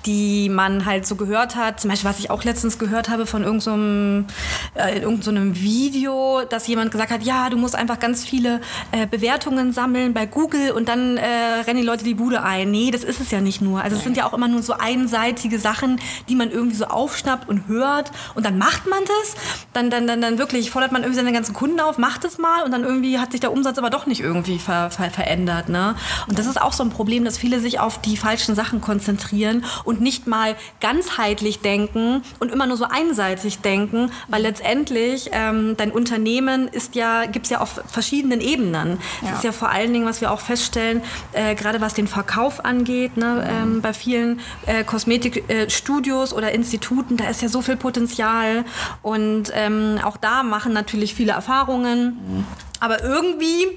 die 0.05 0.49
man 0.49 0.85
halt 0.85 1.05
so 1.05 1.15
gehört 1.15 1.55
hat. 1.55 1.79
Zum 1.79 1.89
Beispiel, 1.89 2.09
was 2.09 2.19
ich 2.19 2.29
auch 2.29 2.43
letztens 2.43 2.77
gehört 2.77 3.09
habe 3.09 3.25
von 3.25 3.43
irgendeinem 3.43 4.25
so 4.73 4.79
äh, 4.79 4.99
irgend 4.99 5.23
so 5.23 5.31
einem 5.31 5.55
Video, 5.55 6.41
dass 6.49 6.67
jemand 6.67 6.91
gesagt 6.91 7.11
hat, 7.11 7.23
ja, 7.23 7.49
du 7.49 7.57
musst 7.57 7.75
einfach 7.75 7.99
ganz 7.99 8.25
viele 8.25 8.61
äh, 8.91 9.07
Bewertungen 9.07 9.71
sammeln 9.71 10.13
bei 10.13 10.25
Google 10.25 10.71
und 10.71 10.89
dann 10.89 11.17
äh, 11.17 11.25
rennen 11.65 11.79
die 11.79 11.85
Leute 11.85 12.03
die 12.03 12.13
Bude 12.13 12.43
ein. 12.43 12.71
Nee, 12.71 12.91
das 12.91 13.03
ist 13.03 13.21
es 13.21 13.31
ja 13.31 13.41
nicht 13.41 13.61
nur. 13.61 13.81
Also 13.81 13.95
es 13.95 14.03
sind 14.03 14.17
ja 14.17 14.25
auch 14.25 14.33
immer 14.33 14.47
nur 14.47 14.61
so 14.61 14.73
einseitige 14.73 15.59
Sachen, 15.59 15.99
die 16.29 16.35
man 16.35 16.51
irgendwie 16.51 16.75
so 16.75 16.85
aufschnappt 16.85 17.47
und 17.47 17.67
hört 17.67 18.11
und 18.35 18.45
dann 18.45 18.57
macht 18.57 18.87
man 18.87 18.99
das. 19.03 19.35
Dann, 19.73 19.89
dann, 19.89 20.07
dann, 20.07 20.21
dann 20.21 20.37
wirklich 20.37 20.71
fordert 20.71 20.91
man 20.91 21.01
irgendwie 21.03 21.19
seine 21.19 21.33
ganzen 21.33 21.53
Kunden 21.53 21.79
auf, 21.79 21.97
macht 21.97 22.25
es 22.25 22.37
mal 22.37 22.63
und 22.63 22.71
dann 22.71 22.83
irgendwie 22.83 23.19
hat 23.19 23.31
sich 23.31 23.41
der 23.45 23.51
Umsatz 23.53 23.77
aber 23.77 23.91
doch 23.91 24.07
nicht 24.07 24.21
irgendwie 24.21 24.57
ver, 24.57 24.89
ver, 24.89 25.11
verändert. 25.11 25.69
Ne? 25.69 25.95
Und 26.27 26.39
das 26.39 26.47
ist 26.47 26.59
auch 26.59 26.73
so 26.73 26.83
ein 26.83 26.89
Problem, 26.89 27.23
dass 27.25 27.37
viele 27.37 27.59
sich 27.59 27.79
auf 27.79 28.01
die 28.01 28.17
falschen 28.17 28.55
Sachen 28.55 28.81
konzentrieren 28.81 29.63
und 29.83 30.01
nicht 30.01 30.25
mal 30.25 30.55
ganzheitlich 30.81 31.59
denken 31.61 32.23
und 32.39 32.51
immer 32.51 32.65
nur 32.65 32.77
so 32.77 32.85
einseitig 32.89 33.59
denken, 33.59 34.11
weil 34.29 34.41
letztendlich 34.41 35.29
ähm, 35.31 35.75
dein 35.77 35.91
Unternehmen 35.91 36.67
ist 36.67 36.95
ja, 36.95 37.25
gibt 37.25 37.45
es 37.45 37.51
ja 37.51 37.61
auf 37.61 37.81
verschiedenen 37.87 38.41
Ebenen. 38.41 38.97
Das 39.21 39.29
Ja. 39.29 39.35
ist 39.37 39.43
ja 39.43 39.51
vor 39.51 39.69
allen 39.69 39.93
Dingen, 39.93 40.05
was 40.07 40.21
wir 40.21 40.31
auch 40.31 40.39
feststellen, 40.39 41.01
äh, 41.33 41.53
gerade 41.53 41.81
was 41.81 41.93
den 41.93 42.07
Verkauf 42.07 42.65
angeht, 42.65 43.15
ne, 43.17 43.47
ähm, 43.47 43.81
bei 43.81 43.93
vielen 43.93 44.39
äh, 44.65 44.83
Kosmetikstudios 44.83 46.33
oder 46.33 46.51
Instituten, 46.51 47.17
da 47.17 47.25
ist 47.29 47.41
ja 47.43 47.49
so 47.49 47.61
viel 47.61 47.75
Potenzial 47.77 48.65
und 49.03 49.51
ähm, 49.53 49.99
auch 50.03 50.17
da 50.17 50.41
machen 50.43 50.73
natürlich 50.73 51.13
viele 51.13 51.33
Erfahrungen. 51.33 52.45
Aber 52.79 53.03
irgendwie 53.03 53.67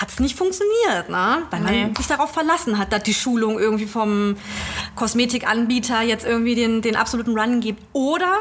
hat 0.00 0.08
es 0.08 0.20
nicht 0.20 0.36
funktioniert, 0.36 1.08
ne? 1.08 1.42
weil 1.50 1.60
man 1.60 1.72
Nee. 1.72 1.90
sich 1.96 2.06
darauf 2.06 2.30
verlassen 2.32 2.78
hat, 2.78 2.92
dass 2.92 3.02
die 3.02 3.14
Schulung 3.14 3.58
irgendwie 3.58 3.86
vom 3.86 4.36
Kosmetikanbieter 4.96 6.02
jetzt 6.02 6.24
irgendwie 6.24 6.54
den, 6.54 6.80
den 6.82 6.96
absoluten 6.96 7.38
Run 7.38 7.60
gibt. 7.60 7.82
Oder 7.92 8.32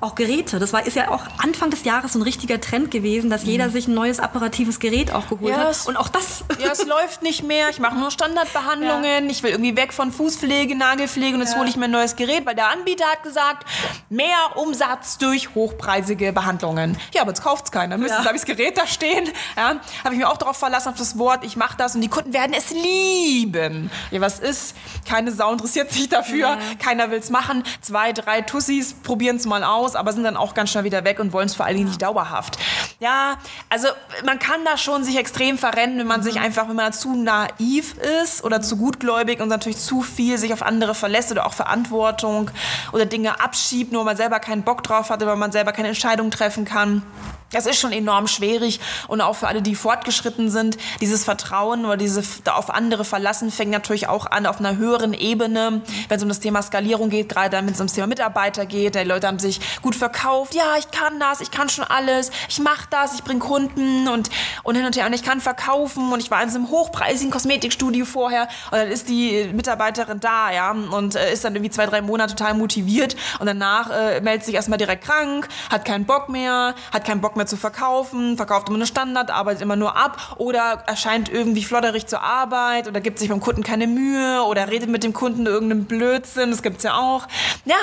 auch 0.00 0.14
Geräte. 0.14 0.58
Das 0.58 0.72
war, 0.72 0.84
ist 0.86 0.96
ja 0.96 1.10
auch 1.10 1.22
Anfang 1.38 1.70
des 1.70 1.84
Jahres 1.84 2.12
so 2.12 2.18
ein 2.18 2.22
richtiger 2.22 2.60
Trend 2.60 2.90
gewesen, 2.90 3.30
dass 3.30 3.44
jeder 3.44 3.70
sich 3.70 3.88
ein 3.88 3.94
neues 3.94 4.20
apparatives 4.20 4.80
Gerät 4.80 5.12
auch 5.12 5.28
geholt 5.28 5.50
Ja, 5.54 5.64
hat. 5.68 5.86
Und 5.86 5.96
auch 5.96 6.08
das 6.08 6.44
Ja, 6.58 6.70
es 6.72 6.84
läuft 6.86 7.22
nicht 7.22 7.42
mehr. 7.44 7.68
Ich 7.70 7.78
mache 7.78 7.96
nur 7.96 8.10
Standardbehandlungen. 8.10 9.30
Ich 9.30 9.42
will 9.42 9.50
irgendwie 9.52 9.76
weg 9.76 9.92
von 9.92 10.12
Fußpflege, 10.12 10.74
Nagelpflege 10.76 11.34
und 11.34 11.40
jetzt 11.42 11.56
hole 11.56 11.68
ich 11.68 11.76
mir 11.76 11.86
ein 11.86 11.90
neues 11.90 12.16
Gerät, 12.16 12.44
weil 12.46 12.54
der 12.54 12.68
Anbieter 12.70 13.04
hat 13.06 13.22
gesagt, 13.22 13.66
mehr 14.10 14.36
Umsatz 14.56 15.18
durch 15.18 15.54
hochpreisige 15.54 16.32
Behandlungen. 16.32 16.96
Ja, 17.14 17.22
aber 17.22 17.30
jetzt 17.30 17.42
kauft 17.42 17.66
es 17.66 17.70
keiner. 17.72 17.96
Müssen 17.98 18.12
Ja. 18.12 18.24
habe 18.24 18.36
ich 18.36 18.42
das 18.42 18.56
Gerät 18.56 18.76
da 18.76 18.86
stehen. 18.86 19.28
Ja, 19.56 19.76
habe 20.04 20.14
ich 20.14 20.18
mir 20.20 20.28
auch 20.28 20.36
darauf 20.36 20.56
verlassen. 20.56 20.81
Verlassen 20.82 20.88
auf 20.88 20.98
das 20.98 21.18
Wort, 21.18 21.44
ich 21.44 21.56
mache 21.56 21.76
das 21.76 21.94
und 21.94 22.00
die 22.00 22.08
Kunden 22.08 22.32
werden 22.32 22.54
es 22.56 22.70
lieben. 22.70 23.90
Ja, 24.10 24.20
was 24.20 24.38
ist? 24.38 24.74
Keine 25.08 25.32
Sau 25.32 25.52
interessiert 25.52 25.92
sich 25.92 26.08
dafür, 26.08 26.38
ja. 26.38 26.58
keiner 26.82 27.10
will 27.10 27.18
es 27.18 27.30
machen. 27.30 27.62
Zwei, 27.80 28.12
drei 28.12 28.42
Tussis 28.42 28.94
probieren 28.94 29.36
es 29.36 29.46
mal 29.46 29.64
aus, 29.64 29.94
aber 29.94 30.12
sind 30.12 30.24
dann 30.24 30.36
auch 30.36 30.54
ganz 30.54 30.70
schnell 30.70 30.84
wieder 30.84 31.04
weg 31.04 31.18
und 31.20 31.32
wollen 31.32 31.46
es 31.46 31.54
vor 31.54 31.66
allen 31.66 31.76
Dingen 31.76 31.88
nicht 31.88 32.02
dauerhaft. 32.02 32.58
Ja, 33.00 33.38
also 33.68 33.88
man 34.24 34.38
kann 34.38 34.64
da 34.64 34.76
schon 34.76 35.04
sich 35.04 35.16
extrem 35.16 35.58
verrennen, 35.58 35.98
wenn 35.98 36.06
man 36.06 36.20
mhm. 36.20 36.24
sich 36.24 36.40
einfach, 36.40 36.68
wenn 36.68 36.76
man 36.76 36.92
zu 36.92 37.14
naiv 37.14 37.94
ist 38.22 38.44
oder 38.44 38.60
zu 38.60 38.76
gutgläubig 38.76 39.40
und 39.40 39.48
natürlich 39.48 39.78
zu 39.78 40.02
viel 40.02 40.38
sich 40.38 40.52
auf 40.52 40.62
andere 40.62 40.94
verlässt 40.94 41.30
oder 41.30 41.46
auch 41.46 41.54
Verantwortung 41.54 42.50
oder 42.92 43.06
Dinge 43.06 43.40
abschiebt, 43.40 43.92
nur 43.92 44.00
weil 44.00 44.12
man 44.12 44.16
selber 44.16 44.40
keinen 44.40 44.62
Bock 44.62 44.82
drauf 44.82 45.10
hat 45.10 45.22
oder 45.22 45.32
weil 45.32 45.38
man 45.38 45.52
selber 45.52 45.72
keine 45.72 45.88
Entscheidung 45.88 46.30
treffen 46.30 46.64
kann. 46.64 47.02
Das 47.52 47.66
ist 47.66 47.78
schon 47.78 47.92
enorm 47.92 48.26
schwierig 48.26 48.80
und 49.08 49.20
auch 49.20 49.36
für 49.36 49.48
alle, 49.48 49.62
die 49.62 49.74
fortgeschritten 49.74 50.50
sind, 50.50 50.78
dieses 51.00 51.24
Vertrauen 51.24 51.84
oder 51.84 51.96
diese 51.96 52.22
auf 52.52 52.70
andere 52.70 53.04
verlassen 53.04 53.50
fängt 53.50 53.70
natürlich 53.70 54.08
auch 54.08 54.26
an 54.26 54.46
auf 54.46 54.58
einer 54.58 54.76
höheren 54.76 55.12
Ebene, 55.12 55.82
wenn 56.08 56.16
es 56.16 56.22
um 56.22 56.28
das 56.28 56.40
Thema 56.40 56.62
Skalierung 56.62 57.10
geht, 57.10 57.28
gerade 57.28 57.50
dann, 57.50 57.66
wenn 57.66 57.74
es 57.74 57.80
ums 57.80 57.92
Thema 57.92 58.06
Mitarbeiter 58.06 58.66
geht. 58.66 58.94
Die 58.94 59.00
Leute 59.00 59.26
haben 59.26 59.38
sich 59.38 59.60
gut 59.82 59.94
verkauft. 59.94 60.54
Ja, 60.54 60.76
ich 60.78 60.90
kann 60.90 61.20
das, 61.20 61.40
ich 61.40 61.50
kann 61.50 61.68
schon 61.68 61.84
alles, 61.84 62.30
ich 62.48 62.58
mache 62.58 62.86
das, 62.90 63.14
ich 63.14 63.22
bringe 63.22 63.40
Kunden 63.40 64.08
und, 64.08 64.30
und 64.62 64.76
hin 64.76 64.86
und 64.86 64.96
her 64.96 65.06
und 65.06 65.12
ich 65.12 65.22
kann 65.22 65.40
verkaufen 65.40 66.12
und 66.12 66.20
ich 66.20 66.30
war 66.30 66.42
in 66.42 66.48
einem 66.48 66.70
hochpreisigen 66.70 67.30
Kosmetikstudio 67.30 68.04
vorher 68.04 68.48
und 68.70 68.78
dann 68.78 68.88
ist 68.88 69.08
die 69.08 69.50
Mitarbeiterin 69.52 70.20
da, 70.20 70.50
ja, 70.50 70.70
und 70.70 71.16
äh, 71.16 71.32
ist 71.32 71.44
dann 71.44 71.54
irgendwie 71.54 71.70
zwei, 71.70 71.86
drei 71.86 72.00
Monate 72.02 72.34
total 72.34 72.54
motiviert 72.54 73.16
und 73.38 73.46
danach 73.46 73.90
äh, 73.90 74.20
meldet 74.20 74.44
sich 74.46 74.54
erstmal 74.54 74.78
direkt 74.78 75.04
krank, 75.04 75.48
hat 75.70 75.84
keinen 75.84 76.06
Bock 76.06 76.28
mehr, 76.28 76.74
hat 76.92 77.04
keinen 77.04 77.20
Bock 77.20 77.36
mehr 77.36 77.41
mehr 77.42 77.46
zu 77.48 77.56
verkaufen, 77.56 78.36
verkauft 78.36 78.68
immer 78.68 78.78
nur 78.78 78.86
Standard, 78.86 79.32
arbeitet 79.32 79.62
immer 79.62 79.74
nur 79.74 79.96
ab 79.96 80.36
oder 80.36 80.84
erscheint 80.86 81.28
irgendwie 81.28 81.64
flodderig 81.64 82.06
zur 82.06 82.22
Arbeit 82.22 82.86
oder 82.86 83.00
gibt 83.00 83.18
sich 83.18 83.28
beim 83.28 83.40
Kunden 83.40 83.64
keine 83.64 83.88
Mühe 83.88 84.42
oder 84.44 84.70
redet 84.70 84.88
mit 84.88 85.02
dem 85.02 85.12
Kunden 85.12 85.46
irgendeinen 85.46 85.86
Blödsinn, 85.86 86.52
das 86.52 86.62
gibt 86.62 86.76
es 86.78 86.84
ja 86.84 86.94
auch. 86.94 87.26
Ja, 87.64 87.76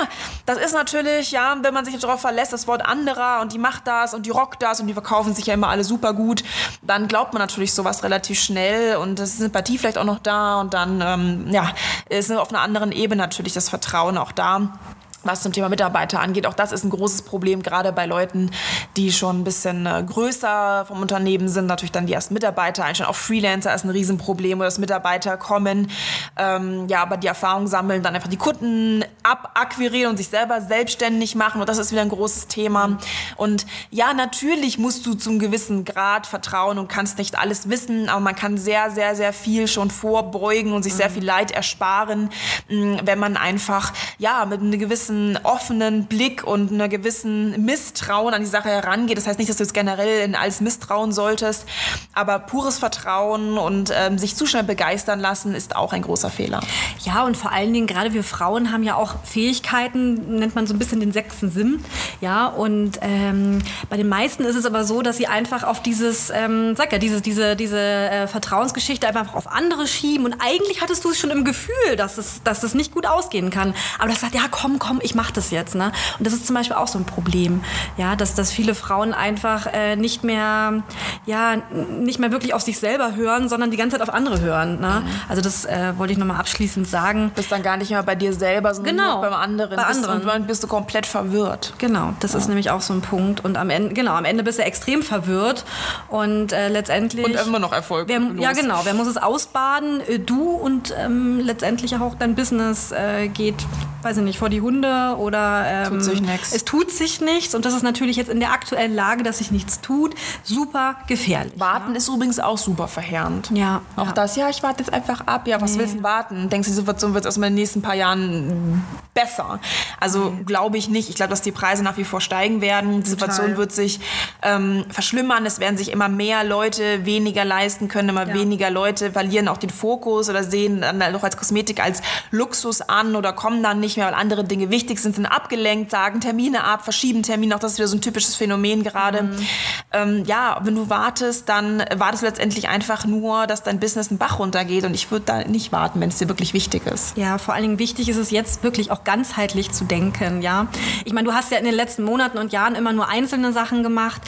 das 0.46 0.58
ist 0.58 0.74
natürlich, 0.74 1.32
ja, 1.32 1.58
wenn 1.62 1.74
man 1.74 1.84
sich 1.84 1.98
darauf 2.00 2.22
verlässt, 2.22 2.54
das 2.54 2.68
Wort 2.68 2.86
anderer 2.86 3.42
und 3.42 3.52
die 3.52 3.58
macht 3.58 3.86
das 3.86 4.14
und 4.14 4.26
die 4.26 4.30
rockt 4.30 4.64
das 4.64 4.80
und 4.80 4.88
die 4.88 4.94
verkaufen 4.94 5.36
sich 5.36 5.46
ja 5.48 5.56
immer 5.56 5.68
alle 5.68 5.84
super 5.84 6.14
gut, 6.14 6.44
dann 6.82 7.10
glaubt 7.10 7.34
man 7.34 7.42
natürlich 7.42 7.74
sowas 7.74 8.04
relativ 8.04 8.40
schnell 8.40 8.96
und 8.96 9.20
es 9.20 9.32
ist 9.32 9.40
Sympathie 9.40 9.78
vielleicht 9.78 9.98
auch 9.98 10.06
noch 10.06 10.20
da 10.20 10.62
und 10.62 10.74
dann, 10.74 11.02
ähm, 11.02 11.48
ja, 11.52 11.72
ist 12.08 12.32
auf 12.32 12.50
einer 12.50 12.62
anderen 12.62 12.94
Ebene 12.94 13.22
natürlich 13.22 13.54
das 13.54 13.68
Vertrauen 13.68 14.18
auch 14.18 14.32
da 14.32 14.80
was 15.24 15.42
zum 15.42 15.52
Thema 15.52 15.70
Mitarbeiter 15.70 16.20
angeht. 16.20 16.48
Auch 16.48 16.54
das 16.54 16.72
ist 16.72 16.84
ein 16.84 16.90
großes 16.90 17.24
Problem, 17.24 17.62
gerade 17.64 17.92
bei 17.92 18.06
Leuten, 18.06 18.52
die 18.98 19.12
schon 19.12 19.42
ein 19.42 19.44
bisschen 19.44 19.86
äh, 19.86 20.04
größer 20.06 20.86
vom 20.88 21.02
Unternehmen 21.02 21.48
sind. 21.48 21.66
Natürlich 21.68 21.92
dann 21.92 22.06
die 22.06 22.14
ersten 22.14 22.34
Mitarbeiter 22.34 22.86
einstellen. 22.86 23.10
Auch 23.10 23.16
Freelancer 23.16 23.74
ist 23.74 23.84
ein 23.84 23.90
Riesenproblem, 23.90 24.60
wo 24.60 24.64
das 24.64 24.80
Mitarbeiter 24.80 25.38
kommen, 25.38 25.90
ähm, 26.38 26.88
ja, 26.88 27.02
aber 27.02 27.18
die 27.18 27.28
Erfahrung 27.28 27.68
sammeln, 27.68 28.04
dann 28.04 28.16
einfach 28.16 28.30
die 28.30 28.38
Kunden 28.38 29.04
abakquirieren 29.24 30.12
und 30.12 30.18
sich 30.18 30.28
selber 30.28 30.62
selbstständig 30.62 31.36
machen. 31.36 31.62
Und 31.62 31.70
das 31.70 31.78
ist 31.78 31.92
wieder 31.92 32.02
ein 32.02 32.10
großes 32.10 32.48
Thema. 32.48 32.98
Und 33.36 33.66
ja, 33.92 34.14
natürlich 34.14 34.78
musst 34.78 35.06
du 35.06 35.14
zum 35.14 35.40
gewissen 35.40 35.86
Grad 35.86 36.28
vertrauen 36.28 36.78
und 36.80 36.88
kannst 36.88 37.18
nicht 37.18 37.38
alles 37.38 37.70
wissen, 37.70 38.10
aber 38.10 38.20
man 38.20 38.36
kann 38.36 38.58
sehr, 38.58 38.92
sehr, 38.92 39.16
sehr 39.16 39.34
viel 39.34 39.68
schon 39.68 39.90
vorbeugen 39.90 40.74
und 40.74 40.84
sich 40.84 40.94
sehr 40.94 41.10
mhm. 41.10 41.14
viel 41.14 41.26
Leid 41.26 41.52
ersparen, 41.52 42.30
wenn 42.68 43.20
man 43.20 43.38
einfach, 43.38 43.94
ja, 44.20 44.46
mit 44.46 44.62
einer 44.62 44.76
gewissen 44.76 45.40
offenen 45.44 46.06
Blick 46.06 46.44
und 46.44 46.74
einer 46.74 46.90
gewissen 46.90 47.64
Misstrauen 47.64 48.34
an 48.34 48.42
die 48.42 48.48
Sache 48.48 48.68
herangeht. 48.68 49.18
Das 49.18 49.26
heißt 49.26 49.40
nicht, 49.40 49.50
dass 49.50 49.58
du 49.58 49.64
jetzt 49.64 49.74
generell 49.74 50.26
in 50.26 50.36
alles 50.36 50.60
misstrauen 50.60 51.14
solltest, 51.14 51.66
aber 52.14 52.38
pures 52.40 52.78
Vertrauen 52.78 53.58
und 53.58 53.94
ähm, 53.96 54.18
sich 54.18 54.36
zu 54.36 54.46
schnell 54.46 54.64
begeistern 54.64 55.22
lassen 55.22 55.56
ist 55.56 55.78
auch 55.78 55.94
ein 55.94 56.02
großer 56.02 56.30
Fehler. 56.30 56.60
Ja, 57.06 57.24
und 57.24 57.38
vor 57.38 57.54
allen 57.54 57.72
Dingen, 57.72 57.88
gerade 57.88 58.14
wir 58.14 58.26
Frauen 58.26 58.74
haben 58.74 58.84
ja 58.84 58.96
auch 58.96 59.24
Fähigkeiten, 59.24 60.38
nennt 60.38 60.54
man 60.54 60.68
so 60.68 60.74
ein 60.74 60.80
bisschen 60.80 61.00
den 61.00 61.14
sechsten 61.14 61.50
Sinn. 61.50 61.82
Ja, 62.20 62.48
und 62.48 63.00
ähm, 63.02 63.60
bei 63.90 63.96
den 63.96 64.10
meisten 64.10 64.44
ist 64.44 64.58
es 64.58 64.66
aber 64.66 64.84
so, 64.84 65.02
dass 65.02 65.16
sie 65.16 65.28
einfach 65.28 65.64
auf 65.64 65.82
dieses, 65.82 66.30
ähm, 66.30 66.76
sag 66.76 66.92
ja, 66.92 66.98
diese, 66.98 67.22
diese, 67.22 67.56
diese 67.56 67.80
äh, 67.80 68.28
Vertrauensgeschichte 68.28 69.08
einfach 69.08 69.34
auf 69.34 69.48
andere 69.48 69.88
schieben 69.88 70.26
und 70.26 70.36
eigentlich 70.40 70.82
hattest 70.82 71.06
du 71.06 71.12
es 71.12 71.18
schon 71.18 71.30
im 71.30 71.46
Gefühl, 71.46 71.96
dass 71.96 72.18
es, 72.18 72.44
dass 72.44 72.64
es 72.64 72.74
nicht 72.74 72.94
gut 72.94 73.06
ausgehen 73.06 73.50
kann. 73.50 73.74
Aber 73.98 74.09
das 74.10 74.22
sagt, 74.22 74.36
ja, 74.36 74.42
komm, 74.50 74.80
komm, 74.80 75.00
ich 75.02 75.16
mache 75.16 75.34
das 75.34 75.52
jetzt. 75.52 75.76
Ne? 75.76 75.92
Und 76.18 76.26
das 76.26 76.34
ist 76.34 76.46
zum 76.46 76.56
Beispiel 76.56 76.76
auch 76.76 76.88
so 76.88 76.98
ein 76.98 77.06
Problem, 77.06 77.62
ja, 77.98 78.16
dass, 78.16 78.36
dass 78.36 78.52
viele 78.52 78.76
Frauen 78.76 79.14
einfach 79.14 79.68
äh, 79.68 79.96
nicht 79.96 80.24
mehr, 80.24 80.84
ja, 81.26 81.58
nicht 82.00 82.20
mehr 82.20 82.32
wirklich 82.32 82.54
auf 82.54 82.62
sich 82.62 82.80
selber 82.80 83.16
hören, 83.16 83.50
sondern 83.50 83.72
die 83.72 83.78
ganze 83.78 83.98
Zeit 83.98 84.08
auf 84.08 84.14
andere 84.14 84.40
hören. 84.42 84.80
Ne? 84.80 85.04
Mhm. 85.04 85.10
Also 85.28 85.42
das 85.42 85.66
äh, 85.66 85.94
wollte 85.98 86.14
ich 86.14 86.20
nochmal 86.20 86.38
abschließend 86.38 86.88
sagen. 86.88 87.32
Bist 87.36 87.52
dann 87.52 87.64
gar 87.64 87.78
nicht 87.78 87.92
mehr 87.92 88.04
bei 88.04 88.16
dir 88.16 88.34
selber, 88.34 88.74
sondern 88.74 88.96
genau, 88.96 89.22
beim 89.22 89.34
anderen. 89.34 89.76
Bei 89.76 89.84
anderen. 89.84 90.22
Bist, 90.24 90.48
bist 90.48 90.64
du 90.64 90.68
komplett 90.68 91.06
verwirrt. 91.06 91.74
Genau, 91.78 92.14
das 92.20 92.34
ja. 92.34 92.40
ist 92.40 92.48
nämlich 92.48 92.72
auch 92.72 92.82
so 92.82 92.94
ein 92.94 93.02
Punkt. 93.02 93.44
Und 93.44 93.58
am 93.58 93.70
Ende, 93.70 93.94
genau, 93.94 94.14
am 94.14 94.26
Ende 94.26 94.44
bist 94.44 94.60
du 94.60 94.64
extrem 94.64 95.04
verwirrt 95.04 95.66
und 96.10 96.54
äh, 96.54 96.70
letztendlich. 96.70 97.26
Und 97.26 97.36
immer 97.36 97.60
noch 97.60 97.72
Erfolg. 97.72 98.08
Wer, 98.08 98.22
ja, 98.38 98.54
genau. 98.54 98.82
Wer 98.84 98.94
muss 98.94 99.08
es 99.08 99.18
ausbaden? 99.18 100.02
Äh, 100.08 100.20
du 100.20 100.52
und 100.52 100.94
ähm, 100.98 101.40
letztendlich 101.40 101.96
auch 101.96 102.16
dein 102.16 102.36
Business 102.36 102.92
äh, 102.92 103.28
geht, 103.28 103.66
weiß 104.02 104.18
ich 104.18 104.24
nicht, 104.24 104.40
vor 104.40 104.50
die 104.50 104.62
Hunde 104.62 105.16
oder 105.18 105.64
ähm, 105.66 105.90
tut 105.90 106.04
sich 106.04 106.22
nichts. 106.22 106.54
es 106.54 106.66
tut 106.66 106.92
sich 106.92 107.22
nichts. 107.22 107.54
Und 107.56 107.66
das 107.66 107.74
ist 107.74 107.84
natürlich 107.84 108.16
jetzt 108.18 108.30
in 108.30 108.40
der 108.40 108.52
aktuellen 108.52 108.96
Lage, 108.96 109.24
dass 109.24 109.40
sich 109.40 109.52
nichts 109.52 109.82
tut, 109.82 110.16
super 110.44 110.96
gefährlich. 111.08 111.54
Warten 111.58 111.92
ja. 111.92 111.98
ist 111.98 112.08
übrigens 112.08 112.40
auch 112.40 112.58
super 112.58 112.88
verheerend. 112.88 113.50
Ja. 113.54 113.82
Auch 113.96 114.08
ja. 114.08 114.12
das, 114.14 114.36
ja, 114.36 114.50
ich 114.50 114.64
warte 114.64 114.84
jetzt 114.84 114.94
einfach 114.94 115.28
ab. 115.28 115.48
Ja, 115.48 115.62
was 115.62 115.74
nee. 115.74 115.80
willst 115.80 115.96
du 115.96 116.04
warten? 116.04 116.50
Denkst 116.50 116.68
du, 116.68 116.72
die 116.72 116.80
Situation 116.80 117.14
wird 117.14 117.26
erstmal 117.26 117.50
in 117.50 117.56
den 117.56 117.62
nächsten 117.62 117.82
paar 117.82 117.96
Jahren 117.96 118.84
besser? 119.14 119.60
Also 120.00 120.30
nee. 120.30 120.44
glaube 120.44 120.78
ich 120.78 120.90
nicht. 120.90 121.10
Ich 121.10 121.16
glaube, 121.16 121.32
dass 121.32 121.42
die 121.42 121.52
Preise 121.52 121.84
nach 121.84 121.98
wie 121.98 122.06
vor 122.06 122.22
steigen 122.22 122.62
werden. 122.62 123.04
Die 123.04 123.10
Situation 123.10 123.48
Total. 123.48 123.58
wird 123.58 123.72
sich 123.74 124.00
ähm, 124.42 124.86
verschlimmern. 124.90 125.46
Es 125.46 125.60
werden 125.60 125.78
sich 125.78 125.92
immer 125.92 126.08
mehr 126.08 126.44
Leute 126.44 127.06
weniger 127.06 127.44
leisten 127.44 127.90
können. 127.90 128.10
Immer 128.10 128.28
ja. 128.28 128.34
weniger 128.34 128.70
Leute 128.70 129.12
verlieren 129.12 129.48
auch 129.48 129.58
den 129.58 129.70
Fokus 129.70 130.30
oder 130.30 130.44
sehen 130.44 130.82
dann 130.82 131.00
noch 131.12 131.24
als 131.24 131.36
Kosmetik 131.36 131.84
als 131.84 132.02
Luxus 132.32 132.82
an 132.82 133.16
oder 133.16 133.34
kommen 133.34 133.62
dann 133.62 133.80
nicht 133.80 133.89
mehr, 133.98 134.08
weil 134.08 134.14
andere 134.14 134.44
Dinge 134.44 134.70
wichtig 134.70 135.00
sind, 135.00 135.16
sind 135.16 135.26
abgelenkt, 135.26 135.92
sagen 135.92 136.20
Termine 136.20 136.64
ab, 136.64 136.84
verschieben 136.84 137.24
Termine. 137.24 137.56
Auch 137.56 137.60
das 137.60 137.74
ist 137.74 137.78
wieder 137.78 137.88
so 137.88 137.98
ein 137.98 138.02
typisches 138.02 138.36
Phänomen 138.36 138.84
gerade. 138.84 139.24
Mhm. 139.24 139.48
Ähm, 139.92 140.24
ja, 140.26 140.60
wenn 140.64 140.76
du 140.76 140.90
wartest, 140.90 141.50
dann 141.50 141.84
wartest 141.96 142.24
du 142.24 142.28
letztendlich 142.28 142.70
einfach 142.70 143.06
nur, 143.06 143.48
dass 143.48 143.64
dein 143.64 143.80
Business 143.80 144.10
einen 144.10 144.18
Bach 144.18 144.40
runtergeht. 144.40 144.86
Und 144.86 144.94
ich 144.94 145.12
würde 145.12 145.26
da 145.26 145.44
nicht 145.44 145.72
warten, 145.72 146.00
wenn 146.02 146.10
es 146.10 146.18
dir 146.18 146.28
wirklich 146.28 146.54
wichtig 146.54 146.86
ist. 146.86 147.18
Ja, 147.18 147.38
vor 147.38 147.54
allen 147.54 147.64
Dingen 147.64 147.80
wichtig 147.80 148.10
ist 148.10 148.18
es 148.18 148.32
jetzt 148.32 148.64
wirklich 148.64 148.92
auch 148.92 149.04
ganzheitlich 149.04 149.72
zu 149.72 149.86
denken. 149.86 150.42
Ja, 150.42 150.68
ich 151.06 151.14
meine, 151.14 151.28
du 151.28 151.34
hast 151.34 151.52
ja 151.52 151.58
in 151.58 151.66
den 151.66 151.76
letzten 151.76 152.04
Monaten 152.04 152.38
und 152.38 152.52
Jahren 152.52 152.76
immer 152.76 152.94
nur 152.94 153.08
einzelne 153.08 153.52
Sachen 153.54 153.84
gemacht. 153.84 154.22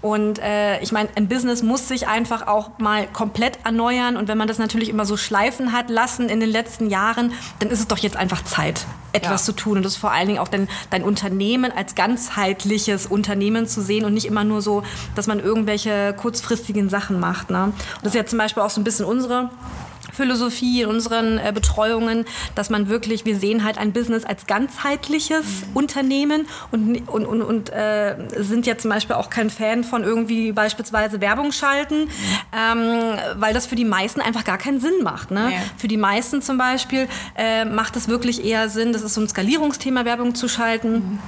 Und 0.00 0.38
äh, 0.38 0.80
ich 0.80 0.92
meine, 0.92 1.08
ein 1.16 1.28
Business 1.28 1.62
muss 1.62 1.88
sich 1.88 2.06
einfach 2.06 2.46
auch 2.46 2.78
mal 2.78 3.06
komplett 3.06 3.58
erneuern. 3.64 4.16
Und 4.16 4.28
wenn 4.28 4.38
man 4.38 4.48
das 4.48 4.58
natürlich 4.58 4.88
immer 4.88 5.04
so 5.04 5.16
schleifen 5.16 5.72
hat 5.72 5.90
lassen 5.90 6.28
in 6.28 6.40
den 6.40 6.50
letzten 6.50 6.90
Jahren, 6.90 7.32
dann 7.58 7.70
ist 7.70 7.80
es 7.80 7.88
doch 7.88 7.98
jetzt 7.98 8.16
einfach 8.16 8.44
Zeit, 8.44 8.86
etwas 9.12 9.42
ja. 9.42 9.46
zu 9.46 9.52
tun. 9.52 9.76
Und 9.78 9.84
das 9.84 9.92
ist 9.92 9.98
vor 9.98 10.12
allen 10.12 10.28
Dingen 10.28 10.38
auch 10.38 10.48
dein, 10.48 10.68
dein 10.90 11.02
Unternehmen 11.02 11.72
als 11.72 11.94
ganzheitliches 11.94 13.06
Unternehmen 13.06 13.66
zu 13.66 13.82
sehen 13.82 14.04
und 14.04 14.14
nicht 14.14 14.26
immer 14.26 14.44
nur 14.44 14.62
so, 14.62 14.82
dass 15.14 15.26
man 15.26 15.40
irgendwelche 15.40 16.14
kurzfristigen 16.14 16.88
Sachen 16.88 17.20
macht. 17.20 17.50
Ne? 17.50 17.64
Und 17.64 17.74
das 18.02 18.12
ist 18.12 18.16
ja 18.16 18.26
zum 18.26 18.38
Beispiel 18.38 18.62
auch 18.62 18.70
so 18.70 18.80
ein 18.80 18.84
bisschen 18.84 19.04
unsere 19.04 19.50
Philosophie 20.12 20.82
in 20.82 20.88
unseren 20.88 21.38
äh, 21.38 21.52
Betreuungen, 21.54 22.24
dass 22.54 22.70
man 22.70 22.88
wirklich, 22.88 23.24
wir 23.24 23.36
sehen 23.36 23.64
halt 23.64 23.78
ein 23.78 23.92
Business 23.92 24.24
als 24.24 24.46
ganzheitliches 24.46 25.44
mhm. 25.44 25.76
Unternehmen 25.76 26.46
und, 26.70 27.08
und, 27.08 27.26
und, 27.26 27.42
und 27.42 27.70
äh, 27.70 28.16
sind 28.36 28.66
ja 28.66 28.78
zum 28.78 28.90
Beispiel 28.90 29.16
auch 29.16 29.30
kein 29.30 29.50
Fan 29.50 29.84
von 29.84 30.04
irgendwie 30.04 30.52
beispielsweise 30.52 31.20
Werbung 31.20 31.52
schalten, 31.52 32.04
mhm. 32.04 32.08
ähm, 32.52 33.18
weil 33.36 33.54
das 33.54 33.66
für 33.66 33.76
die 33.76 33.84
meisten 33.84 34.20
einfach 34.20 34.44
gar 34.44 34.58
keinen 34.58 34.80
Sinn 34.80 35.02
macht. 35.02 35.30
Ne? 35.30 35.50
Ja. 35.52 35.58
Für 35.76 35.88
die 35.88 35.96
meisten 35.96 36.42
zum 36.42 36.58
Beispiel 36.58 37.08
äh, 37.36 37.64
macht 37.64 37.96
es 37.96 38.08
wirklich 38.08 38.44
eher 38.44 38.68
Sinn, 38.68 38.92
das 38.92 39.02
ist 39.02 39.14
so 39.14 39.20
ein 39.20 39.28
Skalierungsthema, 39.28 40.04
Werbung 40.04 40.34
zu 40.34 40.48
schalten. 40.48 40.92
Mhm 40.92 41.18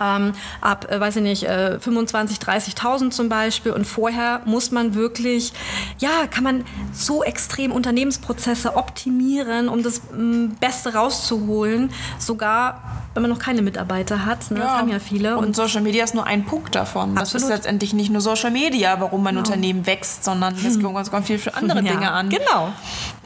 ähm, 0.00 0.32
ab, 0.60 0.90
äh, 0.90 1.00
weiß 1.00 1.16
ich 1.16 1.22
nicht, 1.22 1.44
äh, 1.44 1.78
25, 1.78 2.38
30.000 2.38 3.10
zum 3.10 3.28
Beispiel. 3.28 3.72
Und 3.72 3.86
vorher 3.86 4.42
muss 4.44 4.70
man 4.70 4.94
wirklich, 4.94 5.52
ja, 5.98 6.26
kann 6.30 6.44
man 6.44 6.64
so 6.92 7.22
extrem 7.22 7.72
Unternehmensprozesse 7.72 8.76
optimieren, 8.76 9.68
um 9.68 9.82
das 9.82 10.02
m, 10.12 10.56
Beste 10.60 10.94
rauszuholen. 10.94 11.90
Sogar, 12.18 12.82
wenn 13.14 13.22
man 13.22 13.30
noch 13.30 13.38
keine 13.38 13.62
Mitarbeiter 13.62 14.24
hat. 14.26 14.50
Ne? 14.50 14.58
Ja. 14.58 14.64
Das 14.64 14.74
haben 14.74 14.88
ja 14.88 14.98
viele. 14.98 15.36
Und, 15.36 15.46
und, 15.46 15.56
Social 15.56 15.80
Media 15.80 16.04
ist 16.04 16.14
nur 16.14 16.26
ein 16.26 16.44
Punkt 16.44 16.74
davon. 16.74 17.16
Absolut. 17.16 17.34
Das 17.34 17.42
ist 17.42 17.48
letztendlich 17.48 17.92
nicht 17.92 18.10
nur 18.10 18.20
Social 18.20 18.50
Media, 18.50 19.00
warum 19.00 19.22
mein 19.22 19.34
genau. 19.34 19.46
Unternehmen 19.46 19.86
wächst, 19.86 20.24
sondern 20.24 20.54
es 20.54 20.74
hm. 20.74 20.82
kommt 20.82 21.10
ganz 21.10 21.26
viel 21.26 21.38
für 21.38 21.54
andere 21.54 21.80
ja, 21.84 21.92
Dinge 21.92 22.10
an. 22.10 22.28
Genau. 22.28 22.72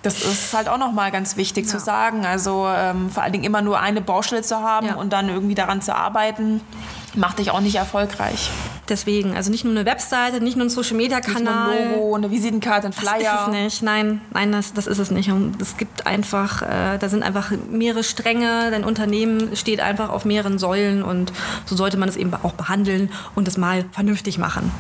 Das 0.03 0.23
ist 0.23 0.55
halt 0.55 0.69
auch 0.69 0.79
nochmal 0.79 1.11
ganz 1.11 1.37
wichtig 1.37 1.67
ja. 1.67 1.73
zu 1.73 1.79
sagen. 1.79 2.25
Also 2.25 2.67
ähm, 2.75 3.11
vor 3.11 3.23
allen 3.23 3.33
Dingen 3.33 3.45
immer 3.45 3.63
nur 3.63 3.81
eine 3.81 4.01
Baustelle 4.01 4.43
zu 4.43 4.57
haben 4.57 4.87
ja. 4.87 4.95
und 4.95 5.13
dann 5.13 5.29
irgendwie 5.29 5.55
daran 5.55 5.83
zu 5.83 5.95
arbeiten, 5.95 6.63
macht 7.15 7.39
dich 7.39 7.51
auch 7.51 7.61
nicht 7.61 7.77
erfolgreich. 7.77 8.51
Deswegen, 8.89 9.37
also 9.37 9.51
nicht 9.51 9.65
nur 9.65 9.73
eine 9.73 9.87
Webseite, 9.87 10.41
nicht 10.41 10.57
nur 10.57 10.67
ein 10.67 10.71
Social 10.71 10.97
Media 10.97 11.21
Kanal. 11.21 11.43
Nicht 11.43 11.45
nur 11.45 11.73
ein 11.73 11.93
Logo, 11.93 12.15
eine 12.17 12.31
Visitenkarte, 12.31 12.89
ein 12.89 12.93
Flyer. 12.93 13.21
Das 13.23 13.35
ist 13.35 13.47
es 13.47 13.53
nicht. 13.53 13.83
Nein, 13.83 14.21
nein, 14.33 14.53
das, 14.53 14.73
das 14.73 14.87
ist 14.89 14.99
es 14.99 15.11
nicht. 15.11 15.31
Und 15.31 15.63
es 15.63 15.77
gibt 15.77 16.07
einfach, 16.07 16.63
äh, 16.63 16.99
da 16.99 17.09
sind 17.09 17.23
einfach 17.23 17.53
mehrere 17.71 18.03
Stränge. 18.03 18.71
Dein 18.71 18.85
Unternehmen 18.85 19.57
steht 19.57 19.81
einfach 19.81 20.09
auf 20.09 20.25
mehreren 20.25 20.59
Säulen 20.59 21.03
und 21.03 21.33
so 21.67 21.77
sollte 21.77 21.97
man 21.97 22.09
es 22.09 22.17
eben 22.17 22.33
auch 22.35 22.53
behandeln 22.53 23.11
und 23.35 23.47
es 23.47 23.57
mal 23.57 23.85
vernünftig 23.93 24.39
machen. 24.39 24.71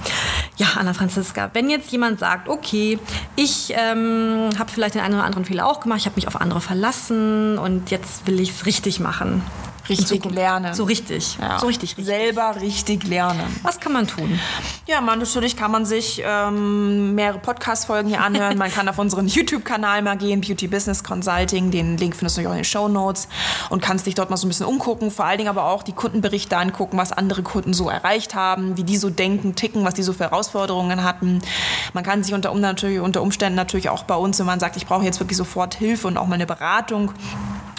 Ja, 0.56 0.66
Anna 0.76 0.92
Franziska, 0.92 1.50
wenn 1.52 1.70
jetzt 1.70 1.92
jemand 1.92 2.18
sagt, 2.18 2.48
okay, 2.48 2.98
ich 3.36 3.72
ähm, 3.76 4.50
habe 4.58 4.70
vielleicht 4.72 4.94
den 4.94 5.02
einen 5.02 5.14
oder 5.14 5.24
anderen 5.24 5.44
Fehler 5.44 5.66
auch 5.66 5.80
gemacht, 5.80 6.00
ich 6.00 6.06
habe 6.06 6.16
mich 6.16 6.26
auf 6.26 6.40
andere 6.40 6.60
verlassen 6.60 7.58
und 7.58 7.90
jetzt 7.90 8.26
will 8.26 8.40
ich 8.40 8.50
es 8.50 8.66
richtig 8.66 9.00
machen 9.00 9.42
richtig 9.88 10.24
lernen. 10.24 10.74
So 10.74 10.84
richtig. 10.84 11.38
Ja. 11.40 11.58
So 11.58 11.66
richtig, 11.66 11.96
richtig. 11.96 12.04
Selber 12.04 12.56
richtig 12.60 13.04
lernen. 13.04 13.44
Was 13.62 13.80
kann 13.80 13.92
man 13.92 14.06
tun? 14.06 14.38
Ja, 14.86 15.00
man, 15.00 15.18
natürlich 15.18 15.56
kann 15.56 15.70
man 15.70 15.84
sich 15.84 16.22
ähm, 16.24 17.14
mehrere 17.14 17.38
Podcast-Folgen 17.38 18.08
hier 18.08 18.20
anhören. 18.20 18.58
man 18.58 18.70
kann 18.70 18.88
auf 18.88 18.98
unseren 18.98 19.26
YouTube-Kanal 19.26 20.02
mal 20.02 20.16
gehen, 20.16 20.40
Beauty 20.40 20.68
Business 20.68 21.04
Consulting. 21.04 21.70
Den 21.70 21.96
Link 21.96 22.16
findest 22.16 22.38
du 22.38 22.42
auch 22.42 22.50
in 22.50 22.58
den 22.58 22.64
Show 22.64 22.88
Notes 22.88 23.28
und 23.70 23.82
kannst 23.82 24.06
dich 24.06 24.14
dort 24.14 24.30
mal 24.30 24.36
so 24.36 24.46
ein 24.46 24.50
bisschen 24.50 24.66
umgucken. 24.66 25.10
Vor 25.10 25.24
allen 25.24 25.38
Dingen 25.38 25.50
aber 25.50 25.64
auch 25.64 25.82
die 25.82 25.92
Kundenberichte 25.92 26.56
angucken, 26.56 26.98
was 26.98 27.12
andere 27.12 27.42
Kunden 27.42 27.72
so 27.72 27.88
erreicht 27.88 28.34
haben, 28.34 28.76
wie 28.76 28.84
die 28.84 28.96
so 28.96 29.10
denken, 29.10 29.54
ticken, 29.54 29.84
was 29.84 29.94
die 29.94 30.02
so 30.02 30.12
für 30.12 30.24
Herausforderungen 30.24 31.04
hatten. 31.04 31.40
Man 31.92 32.04
kann 32.04 32.22
sich 32.22 32.34
unter, 32.34 32.54
natürlich, 32.54 33.00
unter 33.00 33.22
Umständen 33.22 33.56
natürlich 33.56 33.88
auch 33.88 34.04
bei 34.04 34.14
uns, 34.14 34.38
wenn 34.38 34.46
man 34.46 34.60
sagt, 34.60 34.76
ich 34.76 34.86
brauche 34.86 35.04
jetzt 35.04 35.20
wirklich 35.20 35.36
sofort 35.36 35.74
Hilfe 35.74 36.08
und 36.08 36.16
auch 36.16 36.26
mal 36.26 36.34
eine 36.34 36.46
Beratung, 36.46 37.12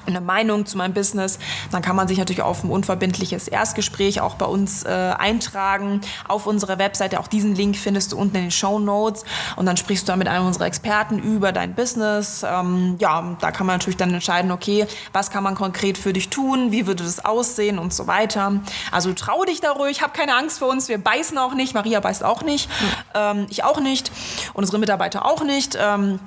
eine 0.05 0.21
Meinung 0.21 0.65
zu 0.65 0.77
meinem 0.77 0.93
Business, 0.93 1.39
dann 1.71 1.81
kann 1.81 1.95
man 1.95 2.07
sich 2.07 2.17
natürlich 2.17 2.41
auf 2.41 2.63
ein 2.63 2.69
unverbindliches 2.69 3.47
Erstgespräch 3.47 4.21
auch 4.21 4.35
bei 4.35 4.45
uns 4.45 4.83
äh, 4.83 4.89
eintragen 4.89 6.01
auf 6.27 6.47
unserer 6.47 6.79
Webseite. 6.79 7.19
Auch 7.19 7.27
diesen 7.27 7.55
Link 7.55 7.77
findest 7.77 8.11
du 8.11 8.17
unten 8.17 8.35
in 8.37 8.41
den 8.43 8.51
Show 8.51 8.79
Notes 8.79 9.23
und 9.55 9.65
dann 9.65 9.77
sprichst 9.77 10.07
du 10.07 10.11
dann 10.11 10.19
mit 10.19 10.27
einem 10.27 10.45
unserer 10.45 10.65
Experten 10.65 11.19
über 11.19 11.51
dein 11.51 11.75
Business. 11.75 12.43
Ähm, 12.47 12.95
ja, 12.99 13.35
da 13.39 13.51
kann 13.51 13.67
man 13.67 13.75
natürlich 13.75 13.97
dann 13.97 14.13
entscheiden, 14.13 14.51
okay, 14.51 14.85
was 15.13 15.29
kann 15.29 15.43
man 15.43 15.55
konkret 15.55 15.97
für 15.97 16.13
dich 16.13 16.29
tun, 16.29 16.71
wie 16.71 16.87
würde 16.87 17.03
das 17.03 17.23
aussehen 17.23 17.79
und 17.79 17.93
so 17.93 18.07
weiter. 18.07 18.53
Also 18.91 19.13
trau 19.13 19.43
dich 19.43 19.61
da 19.61 19.71
ruhig, 19.71 20.01
hab 20.01 20.13
keine 20.13 20.35
Angst 20.35 20.59
vor 20.59 20.69
uns, 20.69 20.89
wir 20.89 20.97
beißen 20.97 21.37
auch 21.37 21.53
nicht, 21.53 21.73
Maria 21.73 21.99
beißt 21.99 22.23
auch 22.23 22.41
nicht, 22.41 22.69
mhm. 22.69 22.85
ähm, 23.15 23.45
ich 23.49 23.63
auch 23.63 23.79
nicht, 23.79 24.11
unsere 24.53 24.79
Mitarbeiter 24.79 25.25
auch 25.25 25.43
nicht. 25.43 25.77
Ähm, 25.79 26.19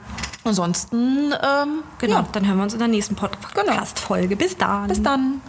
Ansonsten, 0.45 1.33
ähm, 1.33 1.83
genau, 1.99 2.17
ja. 2.17 2.27
dann 2.33 2.47
hören 2.47 2.59
wir 2.59 2.65
uns 2.65 2.75
in 2.75 2.79
der 2.79 2.89
nächsten 2.89 3.15
Podcast-Folge. 3.15 4.37
Bis 4.37 4.57
dann. 4.57 4.89
Bis 4.89 5.03
dann. 5.03 5.41